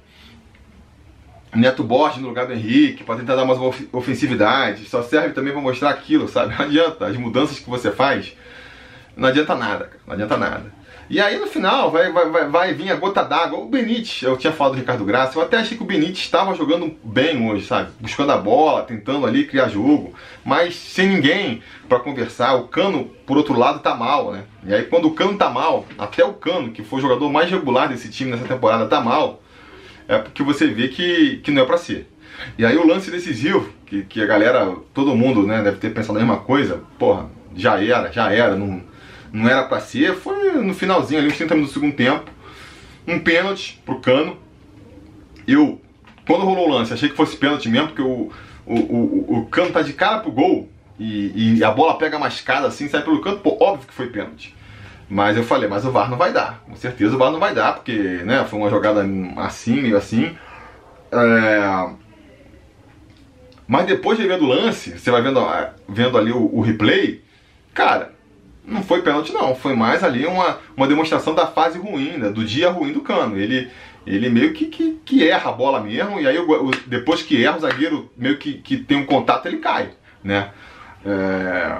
Neto 1.54 1.82
Borges 1.82 2.20
no 2.20 2.28
lugar 2.28 2.46
do 2.46 2.52
Henrique, 2.52 3.04
para 3.04 3.16
tentar 3.16 3.34
dar 3.34 3.44
mais 3.44 3.58
ofensividade, 3.92 4.84
só 4.86 5.02
serve 5.02 5.30
também 5.30 5.52
para 5.52 5.62
mostrar 5.62 5.90
aquilo, 5.90 6.28
sabe? 6.28 6.54
Não 6.58 6.64
adianta, 6.64 7.06
as 7.06 7.16
mudanças 7.16 7.58
que 7.58 7.70
você 7.70 7.90
faz, 7.90 8.34
não 9.16 9.28
adianta 9.28 9.54
nada, 9.56 9.90
não 10.06 10.14
adianta 10.14 10.36
nada. 10.36 10.78
E 11.10 11.20
aí 11.20 11.38
no 11.38 11.46
final 11.46 11.90
vai, 11.90 12.12
vai, 12.12 12.28
vai, 12.28 12.48
vai 12.48 12.74
vir 12.74 12.92
a 12.92 12.94
gota 12.94 13.24
d'água. 13.24 13.58
O 13.58 13.66
Benítez, 13.66 14.22
eu 14.22 14.36
tinha 14.36 14.52
falado 14.52 14.74
do 14.74 14.78
Ricardo 14.78 15.04
Graça, 15.04 15.38
eu 15.38 15.42
até 15.42 15.56
achei 15.56 15.76
que 15.76 15.82
o 15.82 15.86
Benítez 15.86 16.18
estava 16.18 16.54
jogando 16.54 16.94
bem 17.02 17.48
hoje, 17.50 17.66
sabe? 17.66 17.90
Buscando 17.98 18.30
a 18.30 18.36
bola, 18.36 18.82
tentando 18.82 19.26
ali 19.26 19.44
criar 19.44 19.68
jogo, 19.68 20.12
mas 20.44 20.76
sem 20.76 21.08
ninguém 21.08 21.62
para 21.88 21.98
conversar. 21.98 22.54
O 22.56 22.68
Cano, 22.68 23.06
por 23.26 23.38
outro 23.38 23.58
lado, 23.58 23.80
tá 23.80 23.94
mal, 23.94 24.32
né? 24.32 24.44
E 24.64 24.72
aí 24.72 24.84
quando 24.84 25.08
o 25.08 25.14
Cano 25.14 25.38
tá 25.38 25.48
mal, 25.48 25.86
até 25.98 26.22
o 26.24 26.34
Cano, 26.34 26.70
que 26.70 26.84
foi 26.84 26.98
o 26.98 27.02
jogador 27.02 27.28
mais 27.30 27.50
regular 27.50 27.88
desse 27.88 28.10
time 28.10 28.30
nessa 28.30 28.44
temporada, 28.44 28.86
tá 28.86 29.00
mal 29.00 29.42
é 30.08 30.18
porque 30.18 30.42
você 30.42 30.66
vê 30.66 30.88
que, 30.88 31.36
que 31.36 31.50
não 31.50 31.62
é 31.62 31.66
para 31.66 31.76
ser. 31.76 32.10
E 32.56 32.64
aí 32.64 32.76
o 32.76 32.86
lance 32.86 33.10
decisivo, 33.10 33.68
que, 33.84 34.02
que 34.02 34.22
a 34.22 34.26
galera, 34.26 34.74
todo 34.94 35.14
mundo 35.14 35.42
né, 35.42 35.62
deve 35.62 35.76
ter 35.76 35.90
pensado 35.90 36.18
a 36.18 36.22
mesma 36.22 36.38
coisa, 36.38 36.82
porra, 36.98 37.28
já 37.54 37.82
era, 37.82 38.10
já 38.10 38.32
era, 38.32 38.56
não, 38.56 38.82
não 39.32 39.48
era 39.48 39.64
para 39.64 39.80
ser, 39.80 40.14
foi 40.14 40.52
no 40.52 40.72
finalzinho 40.72 41.20
ali, 41.20 41.28
uns 41.28 41.36
30 41.36 41.54
minutos 41.54 41.74
do 41.74 41.80
segundo 41.80 41.94
tempo, 41.94 42.30
um 43.06 43.18
pênalti 43.18 43.80
pro 43.84 44.00
Cano. 44.00 44.38
Eu, 45.46 45.80
quando 46.26 46.44
rolou 46.44 46.68
o 46.68 46.72
lance, 46.72 46.92
achei 46.92 47.08
que 47.08 47.16
fosse 47.16 47.36
pênalti 47.36 47.68
mesmo, 47.68 47.88
porque 47.88 48.02
o, 48.02 48.30
o, 48.64 48.74
o, 48.74 49.38
o 49.38 49.46
Cano 49.46 49.72
tá 49.72 49.82
de 49.82 49.92
cara 49.92 50.20
pro 50.20 50.32
gol 50.32 50.68
e, 50.98 51.56
e 51.58 51.64
a 51.64 51.70
bola 51.70 51.98
pega 51.98 52.18
mascada 52.18 52.66
assim, 52.66 52.88
sai 52.88 53.02
pelo 53.02 53.20
canto, 53.20 53.40
pô, 53.40 53.56
óbvio 53.60 53.87
foi 53.98 54.06
pênalti. 54.06 54.54
Mas 55.10 55.36
eu 55.36 55.42
falei, 55.42 55.68
mas 55.68 55.84
o 55.84 55.90
VAR 55.90 56.08
não 56.08 56.16
vai 56.16 56.32
dar. 56.32 56.62
Com 56.66 56.76
certeza 56.76 57.16
o 57.16 57.18
VAR 57.18 57.32
não 57.32 57.40
vai 57.40 57.54
dar, 57.54 57.74
porque 57.74 57.92
né, 57.92 58.44
foi 58.48 58.58
uma 58.58 58.70
jogada 58.70 59.04
assim, 59.38 59.80
meio 59.80 59.96
assim. 59.96 60.36
É... 61.10 61.90
Mas 63.66 63.86
depois 63.86 64.18
de 64.18 64.26
ver 64.26 64.40
o 64.40 64.46
lance, 64.46 64.98
você 64.98 65.10
vai 65.10 65.20
vendo, 65.20 65.44
vendo 65.88 66.16
ali 66.16 66.30
o, 66.30 66.54
o, 66.54 66.60
replay, 66.60 67.22
cara, 67.74 68.14
não 68.64 68.82
foi 68.82 69.02
pênalti 69.02 69.32
não, 69.32 69.54
foi 69.54 69.74
mais 69.74 70.02
ali 70.02 70.24
uma, 70.24 70.58
uma 70.76 70.86
demonstração 70.86 71.34
da 71.34 71.46
fase 71.46 71.78
ruim, 71.78 72.16
né, 72.16 72.30
do 72.30 72.44
dia 72.44 72.70
ruim 72.70 72.92
do 72.92 73.02
Cano. 73.02 73.36
Ele, 73.36 73.70
ele 74.06 74.30
meio 74.30 74.52
que, 74.52 74.66
que, 74.66 74.98
que, 75.04 75.28
erra 75.28 75.50
a 75.50 75.52
bola 75.52 75.80
mesmo, 75.80 76.18
e 76.20 76.26
aí 76.26 76.38
o, 76.38 76.70
depois 76.86 77.22
que 77.22 77.44
erra, 77.44 77.58
o 77.58 77.60
zagueiro 77.60 78.10
meio 78.16 78.38
que, 78.38 78.54
que 78.54 78.76
tem 78.76 78.96
um 78.96 79.06
contato, 79.06 79.46
ele 79.46 79.58
cai, 79.58 79.90
né? 80.22 80.50
É, 81.04 81.76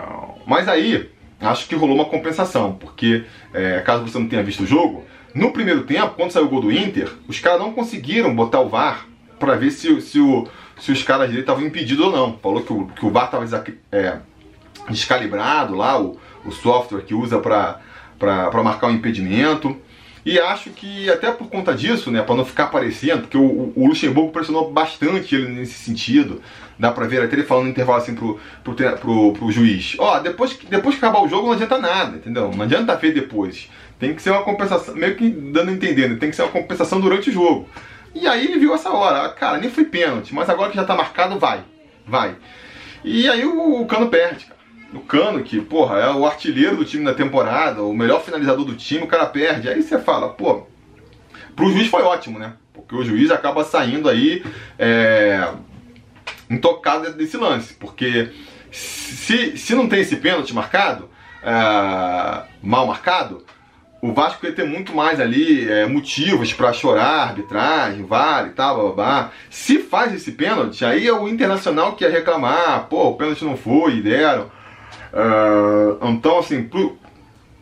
mas 0.47 0.69
aí, 0.69 1.11
acho 1.41 1.69
que 1.69 1.75
rolou 1.75 1.97
uma 1.97 2.05
compensação, 2.05 2.73
porque 2.73 3.25
é, 3.55 3.81
caso 3.81 4.07
você 4.07 4.19
não 4.19 4.29
tenha 4.29 4.43
visto 4.43 4.63
o 4.63 4.67
jogo, 4.67 5.05
no 5.35 5.53
primeiro 5.53 5.85
tempo, 5.85 6.15
quando 6.17 6.33
saiu 6.33 6.47
o 6.47 6.49
gol 6.49 6.63
do 6.63 6.73
Inter, 6.73 7.13
os 7.29 7.39
caras 7.39 7.61
não 7.61 7.73
conseguiram 7.73 8.35
botar 8.35 8.61
o 8.61 8.69
VAR 8.69 9.07
para 9.39 9.55
ver 9.55 9.71
se, 9.71 10.01
se, 10.01 10.19
o, 10.19 10.49
se 10.79 10.91
os 10.91 11.03
caras 11.03 11.29
dele 11.29 11.41
estavam 11.41 11.65
impedidos 11.65 12.05
ou 12.05 12.11
não. 12.11 12.39
Falou 12.39 12.63
que 12.63 12.73
o, 12.73 12.87
que 12.87 13.07
o 13.07 13.11
VAR 13.11 13.27
estava 13.27 13.65
é, 13.93 14.19
descalibrado 14.89 15.75
lá, 15.75 16.01
o, 16.01 16.19
o 16.45 16.51
software 16.51 17.03
que 17.03 17.15
usa 17.15 17.39
para 17.39 17.81
marcar 18.65 18.89
o 18.89 18.93
impedimento. 18.93 19.77
E 20.29 20.39
acho 20.39 20.69
que 20.69 21.09
até 21.09 21.33
por 21.33 21.49
conta 21.49 21.75
disso, 21.75 22.11
né, 22.11 22.21
para 22.21 22.35
não 22.35 22.45
ficar 22.45 22.65
aparecendo, 22.65 23.23
porque 23.23 23.39
o, 23.39 23.73
o, 23.75 23.87
Luxemburgo 23.87 24.31
pressionou 24.31 24.71
bastante 24.71 25.35
ele 25.35 25.49
nesse 25.49 25.83
sentido. 25.83 26.43
Dá 26.79 26.93
pra 26.93 27.07
ver 27.07 27.23
até 27.23 27.35
ele 27.35 27.45
falando 27.45 27.65
no 27.65 27.71
intervalo 27.71 27.97
assim 27.97 28.15
pro, 28.15 28.39
pro, 28.63 28.75
pro, 28.75 29.33
pro 29.33 29.51
juiz: 29.51 29.97
Ó, 29.99 30.19
depois, 30.19 30.55
depois 30.69 30.97
que 30.97 31.03
acabar 31.03 31.25
o 31.25 31.29
jogo 31.31 31.47
não 31.47 31.55
adianta 31.55 31.79
nada, 31.79 32.19
entendeu? 32.19 32.51
Não 32.55 32.63
adianta 32.63 32.95
ver 32.95 33.15
depois. 33.15 33.71
Tem 33.99 34.15
que 34.15 34.21
ser 34.21 34.31
uma 34.33 34.43
compensação, 34.43 34.95
meio 34.95 35.17
que 35.17 35.31
dando 35.31 35.71
a 35.71 35.73
entender, 35.73 36.11
né? 36.11 36.17
tem 36.17 36.29
que 36.29 36.37
ser 36.37 36.43
uma 36.43 36.53
compensação 36.53 37.01
durante 37.01 37.31
o 37.31 37.33
jogo. 37.33 37.67
E 38.15 38.27
aí 38.27 38.45
ele 38.45 38.59
viu 38.59 38.75
essa 38.75 38.91
hora, 38.91 39.31
cara, 39.31 39.57
nem 39.57 39.71
foi 39.71 39.85
pênalti, 39.87 40.35
mas 40.35 40.51
agora 40.51 40.69
que 40.71 40.77
já 40.77 40.85
tá 40.85 40.95
marcado, 40.95 41.39
vai, 41.39 41.63
vai. 42.07 42.37
E 43.03 43.27
aí 43.31 43.47
o, 43.47 43.81
o 43.81 43.87
Cano 43.87 44.11
perde, 44.11 44.45
cara. 44.45 44.58
O 44.93 45.01
Cano, 45.01 45.43
que, 45.43 45.61
porra, 45.61 45.99
é 45.99 46.11
o 46.11 46.25
artilheiro 46.27 46.77
do 46.77 46.85
time 46.85 47.05
da 47.05 47.13
temporada, 47.13 47.83
o 47.83 47.93
melhor 47.93 48.23
finalizador 48.23 48.65
do 48.65 48.75
time, 48.75 49.03
o 49.03 49.09
cara 49.09 49.27
perde. 49.27 49.69
Aí 49.69 49.83
você 49.83 49.99
fala, 49.99 50.31
pô, 50.31 50.67
pro 51.55 51.71
juiz 51.71 51.89
foi 51.89 52.03
ótimo, 52.03 52.39
né? 52.39 52.55
Porque 52.73 52.95
o 52.95 53.05
juiz 53.05 53.31
acaba 53.31 53.65
saindo 53.65 54.09
aí 54.09 54.43
é, 54.79 55.47
intocado 56.49 57.13
desse 57.13 57.37
lance. 57.37 57.75
Porque 57.75 58.31
se, 58.71 59.59
se 59.59 59.75
não 59.75 59.89
tem 59.89 60.01
esse 60.01 60.17
pênalti 60.17 60.55
marcado, 60.55 61.11
é, 61.43 62.43
mal 62.63 62.87
marcado, 62.87 63.45
o 64.01 64.13
Vasco 64.15 64.47
ia 64.47 64.53
ter 64.53 64.65
muito 64.65 64.95
mais 64.95 65.21
ali 65.21 65.69
é, 65.69 65.87
motivos 65.87 66.53
para 66.55 66.73
chorar, 66.73 67.29
arbitragem, 67.29 68.05
vale 68.07 68.51
e 68.51 68.53
tal, 68.53 68.75
blá, 68.75 68.85
blá, 68.85 68.95
blá. 68.95 69.33
Se 69.51 69.81
faz 69.81 70.15
esse 70.15 70.33
pênalti, 70.33 70.85
aí 70.85 71.07
é 71.07 71.13
o 71.13 71.29
Internacional 71.29 71.95
que 71.95 72.05
ia 72.05 72.11
reclamar, 72.11 72.87
pô, 72.89 73.09
o 73.09 73.17
pênalti 73.17 73.45
não 73.45 73.57
foi, 73.57 74.01
deram. 74.01 74.51
Uh, 75.13 76.09
então, 76.09 76.39
assim, 76.39 76.65
pro, 76.65 76.99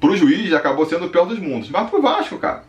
pro 0.00 0.16
juiz 0.16 0.52
acabou 0.52 0.86
sendo 0.86 1.06
o 1.06 1.10
pior 1.10 1.26
dos 1.26 1.38
mundos. 1.38 1.70
Mas 1.70 1.88
pro 1.88 2.02
Vasco, 2.02 2.38
cara, 2.38 2.64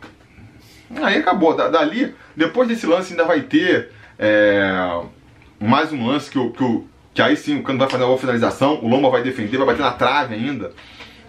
aí 1.02 1.18
acabou. 1.18 1.54
Da, 1.54 1.68
dali, 1.68 2.14
depois 2.36 2.68
desse 2.68 2.86
lance 2.86 3.12
ainda 3.12 3.24
vai 3.24 3.42
ter 3.42 3.90
é, 4.18 5.00
mais 5.60 5.92
um 5.92 6.06
lance 6.06 6.30
que, 6.30 6.50
que, 6.50 6.84
que 7.14 7.22
aí 7.22 7.36
sim 7.36 7.58
o 7.58 7.62
Cano 7.62 7.78
vai 7.78 7.88
fazer 7.88 8.04
boa 8.04 8.18
finalização, 8.18 8.80
o 8.82 8.88
Lomba 8.88 9.10
vai 9.10 9.22
defender, 9.22 9.56
vai 9.58 9.66
bater 9.66 9.82
na 9.82 9.92
trave 9.92 10.34
ainda. 10.34 10.72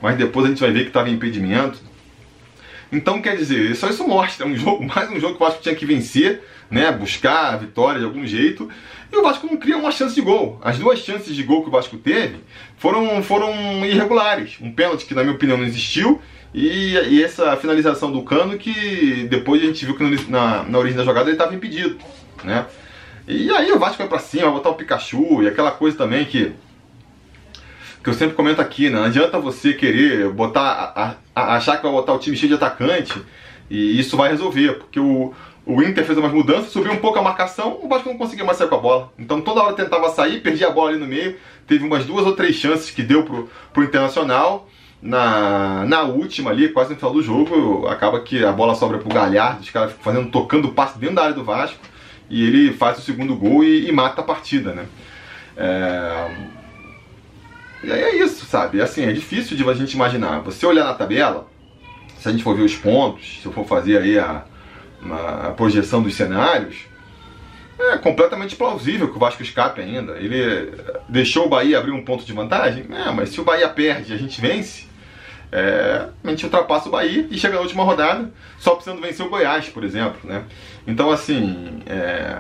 Mas 0.02 0.18
depois 0.18 0.46
a 0.46 0.50
gente 0.50 0.62
vai 0.62 0.72
ver 0.72 0.82
que 0.82 0.88
estava 0.88 1.10
em 1.10 1.14
impedimento. 1.14 1.78
Então, 2.92 3.22
quer 3.22 3.36
dizer, 3.38 3.76
só 3.76 3.88
isso 3.88 4.08
mostra. 4.08 4.46
É 4.46 4.50
um 4.50 4.56
jogo, 4.56 4.84
mais 4.94 5.10
um 5.12 5.20
jogo 5.20 5.36
que 5.36 5.44
o 5.44 5.46
Vasco 5.46 5.62
tinha 5.62 5.76
que 5.76 5.86
vencer, 5.86 6.44
né? 6.70 6.92
Buscar 6.92 7.54
a 7.54 7.58
vitória 7.58 8.00
de 8.00 8.06
algum 8.06 8.26
jeito. 8.26 8.70
E 9.12 9.16
o 9.16 9.24
Vasco 9.24 9.48
não 9.48 9.58
cria 9.58 9.78
uma 9.78 9.92
chance 9.92 10.16
de 10.16 10.22
gol. 10.22 10.60
As 10.64 10.78
duas 10.78 11.00
chances 11.00 11.36
de 11.36 11.44
gol 11.44 11.64
que 11.64 11.70
o 11.70 11.72
Vasco 11.72 11.98
teve 11.98 12.38
foram, 12.78 13.22
foram 13.24 13.86
irregulares. 13.86 14.58
Um 14.62 14.72
pênalti 14.72 15.06
que, 15.06 15.14
na 15.14 15.24
minha 15.24 15.36
opinião, 15.36 15.58
não 15.58 15.66
existiu. 15.66 16.22
E, 16.54 16.94
e 17.10 17.24
essa 17.24 17.56
finalização 17.58 18.12
do 18.12 18.24
Cano 18.24 18.58
que 18.58 19.28
depois 19.30 19.62
a 19.62 19.66
gente 19.66 19.86
viu 19.86 19.96
que 19.96 20.32
na, 20.32 20.64
na 20.64 20.80
origem 20.80 20.98
da 20.98 21.04
jogada 21.04 21.28
ele 21.28 21.36
estava 21.36 21.54
impedido, 21.54 21.98
né? 22.44 22.66
E 23.28 23.52
aí 23.52 23.72
o 23.72 23.78
Vasco 23.78 24.00
vai 24.00 24.08
para 24.08 24.18
cima, 24.18 24.46
vai 24.46 24.54
botar 24.54 24.70
o 24.70 24.74
Pikachu 24.74 25.44
e 25.44 25.48
aquela 25.48 25.70
coisa 25.70 25.96
também 25.96 26.26
que 26.26 26.52
que 28.04 28.10
eu 28.10 28.14
sempre 28.14 28.36
comento 28.36 28.62
aqui, 28.62 28.90
né? 28.90 28.98
Não 28.98 29.06
adianta 29.06 29.40
você 29.40 29.74
querer 29.74 30.30
botar, 30.30 30.94
a, 30.96 31.16
a, 31.36 31.56
achar 31.56 31.78
que 31.78 31.84
vai 31.84 31.92
botar 31.92 32.14
o 32.14 32.20
time 32.20 32.36
cheio 32.38 32.50
de 32.50 32.56
atacante 32.56 33.22
e 33.70 34.00
isso 34.00 34.16
vai 34.16 34.30
resolver, 34.30 34.74
porque 34.80 35.00
o, 35.00 35.34
o 35.66 35.84
Inter 35.84 36.06
fez 36.06 36.18
umas 36.18 36.32
mudanças, 36.32 36.72
subiu 36.72 36.92
um 36.92 36.98
pouco 36.98 37.20
a 37.20 37.22
marcação, 37.22 37.78
o 37.82 37.88
Vasco 37.88 38.10
não 38.10 38.18
conseguia 38.18 38.46
mais 38.46 38.58
sair 38.58 38.70
com 38.70 38.76
a 38.76 38.80
bola. 38.80 39.14
Então 39.20 39.42
toda 39.42 39.62
hora 39.62 39.76
tentava 39.76 40.10
sair, 40.10 40.42
perdia 40.42 40.68
a 40.68 40.72
bola 40.72 40.92
ali 40.92 41.00
no 41.00 41.06
meio, 41.06 41.38
teve 41.68 41.86
umas 41.86 42.06
duas 42.06 42.26
ou 42.26 42.36
três 42.36 42.56
chances 42.56 42.90
que 42.90 43.04
deu 43.04 43.24
pro, 43.24 43.50
pro 43.74 43.84
Internacional. 43.84 44.68
Na, 45.02 45.86
na 45.86 46.02
última 46.02 46.52
ali, 46.52 46.68
quase 46.68 46.90
no 46.90 46.98
final 46.98 47.14
do 47.14 47.24
jogo, 47.24 47.88
acaba 47.88 48.20
que 48.20 48.44
a 48.44 48.52
bola 48.52 48.76
sobra 48.76 48.98
pro 48.98 49.08
Galhardo, 49.08 49.62
os 49.62 49.70
caras 49.70 49.94
fazendo, 50.02 50.30
tocando 50.30 50.74
passe 50.74 51.00
dentro 51.00 51.16
da 51.16 51.24
área 51.24 51.34
do 51.34 51.42
Vasco, 51.42 51.80
e 52.30 52.46
ele 52.46 52.74
faz 52.74 52.98
o 52.98 53.02
segundo 53.02 53.34
gol 53.34 53.64
e, 53.64 53.88
e 53.88 53.92
mata 53.94 54.20
a 54.20 54.26
partida, 54.26 54.74
né? 54.74 54.86
É, 55.56 56.32
e 57.84 57.92
aí 57.92 58.02
é 58.02 58.16
isso, 58.18 58.46
sabe? 58.46 58.82
Assim, 58.82 59.04
é 59.04 59.12
difícil 59.12 59.56
de 59.56 59.68
a 59.68 59.74
gente 59.74 59.94
imaginar. 59.94 60.40
Você 60.42 60.66
olhar 60.66 60.86
na 60.86 60.94
tabela, 60.94 61.48
se 62.18 62.28
a 62.28 62.32
gente 62.32 62.44
for 62.44 62.56
ver 62.56 62.64
os 62.64 62.76
pontos, 62.76 63.40
se 63.42 63.46
eu 63.46 63.52
for 63.52 63.66
fazer 63.66 63.98
aí 63.98 64.20
a, 64.20 64.44
a 65.48 65.52
projeção 65.52 66.02
dos 66.02 66.16
cenários, 66.16 66.90
é 67.80 67.98
completamente 67.98 68.58
plausível 68.58 69.10
que 69.10 69.16
o 69.16 69.20
Vasco 69.20 69.42
escape 69.42 69.80
ainda. 69.80 70.14
Ele 70.18 70.74
deixou 71.08 71.46
o 71.46 71.50
Bahia 71.50 71.80
abrir 71.80 71.92
um 71.92 72.04
ponto 72.04 72.26
de 72.26 72.34
vantagem? 72.34 72.86
É, 72.92 73.10
mas 73.12 73.30
se 73.30 73.40
o 73.40 73.46
Bahia 73.46 73.70
perde 73.70 74.12
e 74.12 74.16
a 74.16 74.18
gente 74.18 74.42
vence, 74.42 74.86
é, 75.50 76.10
a 76.22 76.30
gente 76.30 76.44
ultrapassa 76.44 76.90
o 76.90 76.92
Bahia 76.92 77.26
e 77.32 77.38
chega 77.38 77.56
na 77.56 77.62
última 77.62 77.84
rodada 77.84 78.32
só 78.60 78.76
precisando 78.76 79.02
vencer 79.02 79.26
o 79.26 79.30
Goiás, 79.30 79.70
por 79.70 79.86
exemplo. 79.86 80.20
Né? 80.24 80.44
Então, 80.86 81.10
assim, 81.10 81.82
é, 81.86 82.36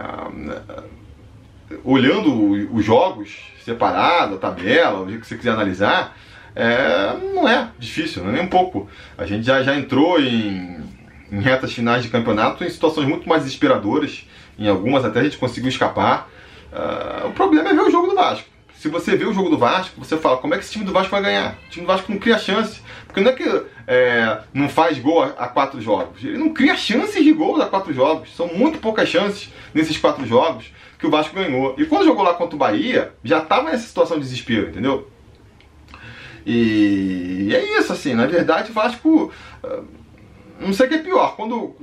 olhando 1.83 2.73
os 2.73 2.83
jogos 2.83 3.38
separado, 3.63 4.35
a 4.35 4.38
tabela, 4.38 5.01
o 5.01 5.07
que 5.07 5.25
você 5.25 5.35
quiser 5.35 5.51
analisar, 5.51 6.15
é, 6.55 7.15
não 7.33 7.47
é 7.47 7.69
difícil, 7.77 8.23
não 8.23 8.31
é 8.31 8.33
nem 8.33 8.43
um 8.43 8.47
pouco. 8.47 8.89
A 9.17 9.25
gente 9.25 9.45
já, 9.45 9.61
já 9.61 9.75
entrou 9.75 10.19
em, 10.19 10.77
em 11.31 11.39
retas 11.39 11.73
finais 11.73 12.03
de 12.03 12.09
campeonato 12.09 12.63
em 12.63 12.69
situações 12.69 13.07
muito 13.07 13.27
mais 13.29 13.43
desesperadoras, 13.43 14.27
em 14.57 14.67
algumas 14.67 15.05
até 15.05 15.19
a 15.19 15.23
gente 15.23 15.38
conseguiu 15.38 15.69
escapar. 15.69 16.29
Uh, 16.71 17.27
o 17.27 17.31
problema 17.31 17.69
é 17.69 17.73
ver 17.73 17.81
o 17.81 17.91
jogo 17.91 18.07
do 18.07 18.15
Vasco. 18.15 18.47
Se 18.75 18.88
você 18.88 19.15
vê 19.15 19.25
o 19.25 19.33
jogo 19.33 19.49
do 19.49 19.57
Vasco, 19.57 19.99
você 19.99 20.17
fala, 20.17 20.38
como 20.38 20.53
é 20.53 20.57
que 20.57 20.63
esse 20.63 20.71
time 20.71 20.85
do 20.85 20.93
Vasco 20.93 21.11
vai 21.11 21.21
ganhar? 21.21 21.57
O 21.67 21.69
time 21.69 21.85
do 21.85 21.88
Vasco 21.88 22.11
não 22.11 22.19
cria 22.19 22.38
chance. 22.38 22.81
Porque 23.09 23.21
não 23.21 23.31
é 23.31 23.33
que 23.33 23.65
é, 23.87 24.41
não 24.53 24.69
faz 24.69 24.99
gol 24.99 25.23
a, 25.23 25.29
a, 25.29 25.47
quatro 25.47 25.81
jogos. 25.81 26.23
Ele 26.23 26.37
não 26.37 26.53
cria 26.53 26.77
chances 26.77 27.23
de 27.23 27.33
gol 27.33 27.59
a 27.59 27.65
quatro 27.65 27.91
jogos. 27.91 28.35
São 28.35 28.45
muito 28.53 28.77
poucas 28.77 29.09
chances 29.09 29.51
nesses 29.73 29.97
quatro 29.97 30.23
jogos 30.27 30.71
que 30.99 31.07
o 31.07 31.09
Vasco 31.09 31.33
ganhou. 31.33 31.73
E 31.75 31.85
quando 31.85 32.05
jogou 32.05 32.23
lá 32.23 32.35
contra 32.35 32.55
o 32.55 32.59
Bahia, 32.59 33.11
já 33.23 33.39
estava 33.39 33.71
nessa 33.71 33.87
situação 33.87 34.17
de 34.17 34.23
desespero, 34.23 34.69
entendeu? 34.69 35.09
E 36.45 37.49
é 37.51 37.79
isso, 37.79 37.91
assim, 37.91 38.13
na 38.13 38.27
verdade 38.27 38.69
o 38.69 38.73
Vasco. 38.75 39.33
Ah, 39.63 39.81
não 40.59 40.71
sei 40.71 40.85
o 40.85 40.89
que 40.89 40.95
é 40.95 40.99
pior, 40.99 41.35
quando 41.35 41.75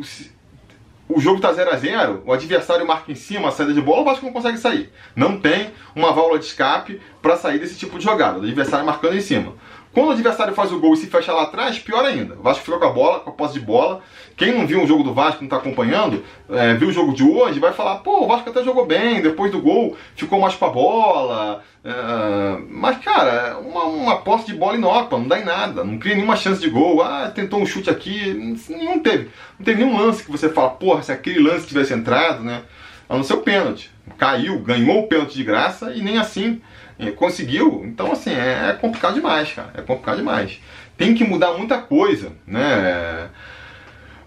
o 1.08 1.20
jogo 1.20 1.40
tá 1.40 1.52
0 1.52 1.72
a 1.72 1.76
0 1.76 2.22
o 2.26 2.32
adversário 2.32 2.86
marca 2.86 3.10
em 3.10 3.14
cima 3.14 3.48
a 3.48 3.50
saída 3.50 3.72
de 3.72 3.80
bola, 3.80 4.02
o 4.02 4.04
Vasco 4.04 4.24
não 4.24 4.32
consegue 4.32 4.58
sair. 4.58 4.92
Não 5.16 5.40
tem 5.40 5.72
uma 5.94 6.12
válvula 6.12 6.38
de 6.38 6.44
escape 6.44 7.00
para 7.20 7.36
sair 7.36 7.58
desse 7.58 7.76
tipo 7.76 7.98
de 7.98 8.04
jogada, 8.04 8.38
o 8.38 8.42
adversário 8.42 8.86
marcando 8.86 9.16
em 9.16 9.20
cima. 9.20 9.54
Quando 9.96 10.08
o 10.08 10.12
adversário 10.12 10.52
faz 10.52 10.70
o 10.72 10.78
gol 10.78 10.92
e 10.92 10.98
se 10.98 11.06
fecha 11.06 11.32
lá 11.32 11.44
atrás, 11.44 11.78
pior 11.78 12.04
ainda. 12.04 12.34
O 12.34 12.42
Vasco 12.42 12.62
ficou 12.62 12.78
com 12.78 12.84
a 12.84 12.90
bola, 12.90 13.20
com 13.20 13.30
a 13.30 13.32
posse 13.32 13.54
de 13.54 13.60
bola. 13.60 14.02
Quem 14.36 14.52
não 14.52 14.66
viu 14.66 14.82
o 14.82 14.86
jogo 14.86 15.02
do 15.02 15.14
Vasco, 15.14 15.40
não 15.40 15.46
está 15.46 15.56
acompanhando, 15.56 16.22
é, 16.50 16.74
viu 16.74 16.88
o 16.88 16.92
jogo 16.92 17.14
de 17.14 17.22
hoje, 17.22 17.58
vai 17.58 17.72
falar: 17.72 18.00
pô, 18.00 18.22
o 18.22 18.26
Vasco 18.26 18.50
até 18.50 18.62
jogou 18.62 18.84
bem, 18.84 19.22
depois 19.22 19.50
do 19.50 19.58
gol 19.58 19.96
ficou 20.14 20.38
mais 20.38 20.54
com 20.54 20.66
a 20.66 20.68
bola. 20.68 21.62
É, 21.82 22.58
mas, 22.68 22.98
cara, 22.98 23.58
uma, 23.58 23.84
uma 23.84 24.16
posse 24.18 24.44
de 24.44 24.52
bola 24.52 24.76
inócua, 24.76 25.18
não 25.18 25.28
dá 25.28 25.40
em 25.40 25.46
nada, 25.46 25.82
não 25.82 25.96
cria 25.96 26.14
nenhuma 26.14 26.36
chance 26.36 26.60
de 26.60 26.68
gol. 26.68 27.00
Ah, 27.00 27.32
tentou 27.34 27.58
um 27.58 27.64
chute 27.64 27.88
aqui, 27.88 28.34
não 28.68 28.98
teve. 28.98 29.30
Não 29.58 29.64
teve 29.64 29.82
nenhum 29.82 29.96
lance 29.96 30.22
que 30.22 30.30
você 30.30 30.50
fala: 30.50 30.72
porra, 30.72 31.02
se 31.02 31.10
aquele 31.10 31.40
lance 31.40 31.66
tivesse 31.66 31.94
entrado, 31.94 32.44
né? 32.44 32.64
A 33.08 33.16
não 33.16 33.24
ser 33.24 33.32
o 33.32 33.40
pênalti. 33.40 33.90
Caiu, 34.18 34.58
ganhou 34.58 35.04
o 35.04 35.06
pênalti 35.06 35.36
de 35.36 35.42
graça 35.42 35.90
e 35.92 36.02
nem 36.02 36.18
assim 36.18 36.60
conseguiu. 37.16 37.82
Então, 37.84 38.12
assim, 38.12 38.30
é, 38.30 38.70
é, 38.70 38.72
complicado 38.72 39.14
demais, 39.14 39.52
cara. 39.52 39.70
É 39.74 39.82
complicado 39.82 40.16
demais. 40.16 40.60
Tem 40.96 41.14
que 41.14 41.24
mudar 41.24 41.52
muita 41.52 41.78
coisa, 41.78 42.32
né? 42.46 43.28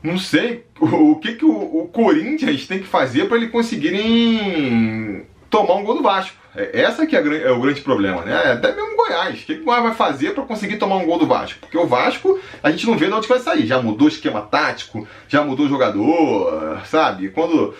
Não 0.03 0.17
sei 0.17 0.65
o, 0.79 1.11
o 1.11 1.15
que, 1.19 1.33
que 1.35 1.45
o, 1.45 1.51
o, 1.51 1.89
Corinthians 1.91 2.67
tem 2.67 2.79
que 2.79 2.88
fazer 2.88 3.27
para 3.27 3.38
ele 3.38 3.47
conseguirem 3.47 5.25
tomar 5.49 5.75
um 5.75 5.83
gol 5.83 5.95
do 5.95 6.03
Vasco. 6.03 6.38
É, 6.55 6.81
essa 6.81 7.05
que 7.05 7.15
é, 7.15 7.19
é, 7.19 7.51
o 7.51 7.59
grande 7.59 7.81
problema, 7.81 8.23
né? 8.23 8.41
É 8.45 8.51
até 8.53 8.73
mesmo 8.73 8.93
o 8.93 8.95
Goiás. 8.95 9.41
O 9.41 9.45
que, 9.45 9.55
que 9.55 9.61
o 9.61 9.65
Goiás 9.65 9.83
vai 9.83 9.93
fazer 9.93 10.33
para 10.33 10.43
conseguir 10.43 10.77
tomar 10.77 10.97
um 10.97 11.05
gol 11.05 11.17
do 11.17 11.27
Vasco? 11.27 11.59
Porque 11.59 11.77
o 11.77 11.88
Vasco, 11.88 12.39
a 12.61 12.71
gente 12.71 12.85
não 12.85 12.97
vê 12.97 13.07
de 13.07 13.13
onde 13.13 13.27
vai 13.27 13.39
sair. 13.39 13.65
Já 13.65 13.81
mudou 13.81 14.07
o 14.07 14.11
esquema 14.11 14.41
tático, 14.41 15.07
já 15.27 15.43
mudou 15.43 15.65
o 15.65 15.69
jogador, 15.69 16.81
sabe? 16.85 17.29
Quando 17.29 17.73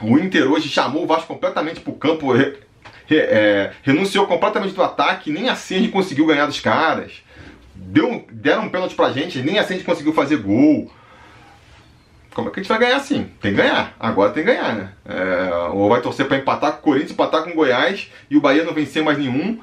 o 0.00 0.18
Inter 0.18 0.50
hoje 0.50 0.68
chamou 0.68 1.04
o 1.04 1.06
Vasco 1.06 1.26
completamente 1.26 1.80
pro 1.80 1.92
campo 1.92 2.32
é, 3.16 3.72
renunciou 3.82 4.26
completamente 4.26 4.74
do 4.74 4.82
ataque, 4.82 5.30
nem 5.30 5.48
assim 5.48 5.76
a 5.76 5.78
gente 5.78 5.92
conseguiu 5.92 6.26
ganhar 6.26 6.46
dos 6.46 6.60
caras. 6.60 7.22
Deu, 7.74 8.26
deram 8.30 8.64
um 8.64 8.68
pênalti 8.68 8.94
pra 8.94 9.10
gente, 9.10 9.40
nem 9.40 9.58
assim 9.58 9.74
a 9.74 9.76
gente 9.76 9.86
conseguiu 9.86 10.12
fazer 10.12 10.36
gol. 10.36 10.90
como 12.34 12.48
é 12.48 12.50
que 12.50 12.60
a 12.60 12.62
gente 12.62 12.68
vai 12.68 12.78
ganhar 12.78 13.00
sim? 13.00 13.30
Tem 13.40 13.52
que 13.52 13.56
ganhar. 13.56 13.94
Agora 13.98 14.32
tem 14.32 14.44
que 14.44 14.52
ganhar, 14.52 14.74
né? 14.74 14.92
É, 15.06 15.68
ou 15.72 15.88
vai 15.88 16.00
torcer 16.00 16.26
para 16.26 16.36
empatar 16.36 16.72
com 16.72 16.78
o 16.78 16.82
Corinthians, 16.82 17.12
empatar 17.12 17.44
com 17.44 17.50
o 17.50 17.54
Goiás 17.54 18.10
e 18.30 18.36
o 18.36 18.40
Bahia 18.40 18.64
não 18.64 18.74
vencer 18.74 19.02
mais 19.02 19.18
nenhum. 19.18 19.58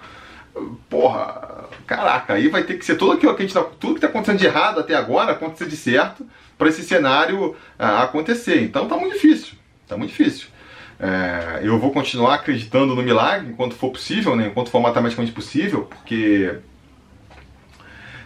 Porra, 0.89 1.65
caraca, 1.85 2.33
aí 2.33 2.47
vai 2.47 2.63
ter 2.63 2.75
que 2.75 2.85
ser 2.85 2.95
tudo 2.95 3.11
aquilo 3.11 3.35
que 3.35 3.43
a 3.43 3.45
gente 3.45 3.53
tá, 3.53 3.63
tudo 3.79 3.95
que 3.95 4.01
tá 4.01 4.07
acontecendo 4.07 4.39
de 4.39 4.45
errado 4.45 4.79
até 4.79 4.95
agora 4.95 5.33
acontecer 5.33 5.67
de 5.67 5.75
certo 5.75 6.25
para 6.57 6.69
esse 6.69 6.83
cenário 6.83 7.55
ah, 7.77 8.03
acontecer. 8.03 8.61
Então 8.63 8.87
tá 8.87 8.95
muito 8.95 9.13
difícil. 9.13 9.55
Tá 9.87 9.97
muito 9.97 10.11
difícil. 10.11 10.47
É, 10.99 11.59
eu 11.61 11.77
vou 11.77 11.91
continuar 11.91 12.35
acreditando 12.35 12.95
no 12.95 13.03
milagre 13.03 13.49
enquanto 13.49 13.75
for 13.75 13.91
possível, 13.91 14.35
né? 14.35 14.47
enquanto 14.47 14.69
for 14.69 14.79
matematicamente 14.79 15.33
possível, 15.33 15.83
porque 15.83 16.55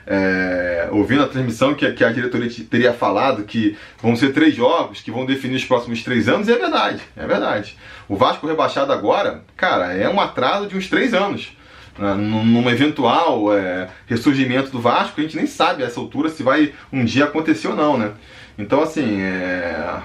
é, 0.06 0.88
ouvindo 0.92 1.24
a 1.24 1.28
transmissão 1.28 1.74
que, 1.74 1.90
que, 1.92 2.04
a 2.04 2.12
diretoria 2.12 2.50
teria 2.70 2.94
falado 2.94 3.44
que 3.44 3.78
vão 4.02 4.16
ser 4.16 4.34
três 4.34 4.56
jogos 4.56 5.02
que 5.02 5.12
vão 5.12 5.26
definir 5.26 5.56
os 5.56 5.66
próximos 5.66 6.04
três 6.04 6.28
anos, 6.28 6.48
e 6.48 6.52
é 6.52 6.58
verdade, 6.58 7.02
é 7.16 7.26
verdade. 7.26 7.78
O 8.08 8.16
Vasco 8.16 8.48
rebaixado 8.48 8.92
agora, 8.92 9.44
cara, 9.56 9.94
é 9.94 10.10
um 10.10 10.20
atraso 10.20 10.68
de 10.68 10.78
uns 10.78 10.88
três 10.88 11.14
anos. 11.14 11.56
Né? 11.98 12.14
Num 12.14 12.70
eventual 12.70 13.54
é, 13.54 13.90
ressurgimento 14.08 14.72
do 14.72 14.80
Vasco, 14.80 15.20
a 15.20 15.24
gente 15.24 15.36
nem 15.36 15.46
sabe 15.46 15.84
a 15.84 15.88
essa 15.88 16.00
altura 16.00 16.30
se 16.30 16.44
vai 16.44 16.74
um 16.92 17.04
dia 17.04 17.26
acontecer 17.26 17.68
ou 17.68 17.76
não, 17.76 17.98
né? 17.98 18.12
Então, 18.58 18.82
assim, 18.82 19.22
é... 19.22 20.02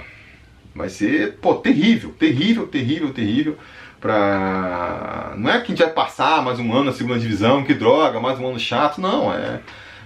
vai 0.74 0.88
ser, 0.88 1.34
pô, 1.34 1.54
terrível, 1.54 2.14
terrível, 2.18 2.66
terrível, 2.66 3.12
terrível. 3.12 3.58
Pra... 4.00 5.34
Não 5.36 5.50
é 5.50 5.58
que 5.60 5.72
a 5.72 5.74
gente 5.74 5.82
vai 5.82 5.92
passar 5.92 6.42
mais 6.42 6.58
um 6.58 6.72
ano 6.72 6.84
na 6.84 6.92
segunda 6.92 7.18
divisão, 7.18 7.64
que 7.64 7.72
droga, 7.72 8.20
mais 8.20 8.38
um 8.38 8.48
ano 8.48 8.58
chato, 8.58 9.00
não, 9.00 9.32
é 9.32 9.60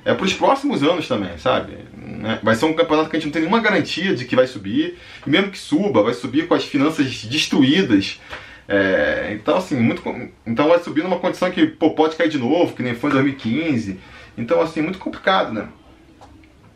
é 0.09 0.15
para 0.15 0.25
os 0.25 0.33
próximos 0.33 0.83
anos 0.83 1.07
também, 1.07 1.37
sabe? 1.37 1.77
Né? 1.95 2.39
Vai 2.43 2.55
ser 2.55 2.65
um 2.65 2.73
campeonato 2.73 3.11
que 3.11 3.17
a 3.17 3.19
gente 3.19 3.27
não 3.27 3.33
tem 3.33 3.43
nenhuma 3.43 3.61
garantia 3.61 4.15
de 4.15 4.25
que 4.25 4.35
vai 4.35 4.47
subir, 4.47 4.97
e 5.27 5.31
mesmo 5.31 5.51
que 5.51 5.59
suba, 5.59 6.03
vai 6.03 6.15
subir 6.15 6.49
com 6.49 6.55
as 6.55 6.65
finanças 6.65 7.25
destruídas. 7.25 8.19
É, 8.67 9.33
então, 9.35 9.59
assim, 9.59 9.77
muito, 9.77 10.03
então 10.47 10.69
vai 10.69 10.79
subir 10.79 11.03
numa 11.03 11.19
condição 11.19 11.51
que 11.51 11.67
pô, 11.67 11.91
pode 11.91 12.17
cair 12.17 12.31
de 12.31 12.39
novo, 12.39 12.75
que 12.75 12.83
nem 12.83 12.95
foi 12.95 13.11
em 13.11 13.15
2015. 13.15 14.01
Então, 14.37 14.63
assim, 14.63 14.81
muito 14.81 14.99
complicado, 14.99 15.53
né? 15.53 15.69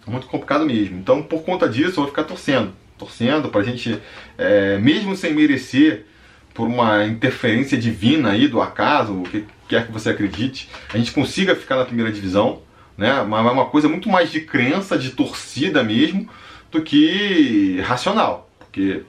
Muito 0.06 0.26
complicado 0.26 0.66
mesmo. 0.66 0.98
Então, 0.98 1.22
por 1.22 1.42
conta 1.42 1.66
disso, 1.66 1.92
eu 1.92 2.02
vou 2.02 2.08
ficar 2.08 2.24
torcendo. 2.24 2.74
Torcendo 2.98 3.48
pra 3.48 3.62
gente, 3.62 4.00
é, 4.38 4.78
mesmo 4.78 5.16
sem 5.16 5.34
merecer, 5.34 6.06
por 6.54 6.68
uma 6.68 7.06
interferência 7.06 7.78
divina 7.78 8.30
aí 8.30 8.46
do 8.46 8.60
acaso, 8.60 9.14
o 9.14 9.22
que 9.22 9.44
quer 9.68 9.86
que 9.86 9.92
você 9.92 10.10
acredite, 10.10 10.68
a 10.92 10.98
gente 10.98 11.12
consiga 11.12 11.56
ficar 11.56 11.76
na 11.76 11.84
primeira 11.84 12.12
divisão 12.12 12.60
né? 12.96 13.22
Mas 13.22 13.46
é 13.46 13.50
uma 13.50 13.66
coisa 13.66 13.88
muito 13.88 14.08
mais 14.08 14.30
de 14.30 14.40
crença, 14.40 14.98
de 14.98 15.10
torcida 15.10 15.82
mesmo, 15.82 16.28
do 16.70 16.82
que 16.82 17.80
racional. 17.80 18.50
Porque 18.58 19.02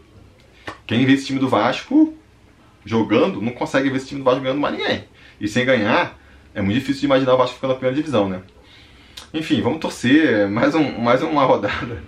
quem 0.86 1.06
vê 1.06 1.14
esse 1.14 1.26
time 1.26 1.40
do 1.40 1.50
Vasco 1.50 2.14
jogando 2.86 3.42
não 3.42 3.52
consegue 3.52 3.90
ver 3.90 3.98
esse 3.98 4.08
time 4.08 4.22
do 4.22 4.26
Vasco 4.26 4.42
ganhando 4.42 4.60
mais 4.60 4.76
ninguém. 4.76 5.06
E 5.40 5.48
sem 5.48 5.66
ganhar, 5.66 6.18
é 6.54 6.62
muito 6.62 6.80
difícil 6.80 7.02
de 7.02 7.06
imaginar 7.06 7.34
o 7.34 7.38
Vasco 7.38 7.56
ficando 7.56 7.72
na 7.72 7.76
primeira 7.76 7.96
divisão, 7.96 8.30
né? 8.30 8.42
Enfim, 9.34 9.62
vamos 9.62 9.80
torcer 9.80 10.48
mais, 10.48 10.76
um, 10.76 11.00
mais 11.00 11.22
uma 11.24 11.44
rodada. 11.46 12.04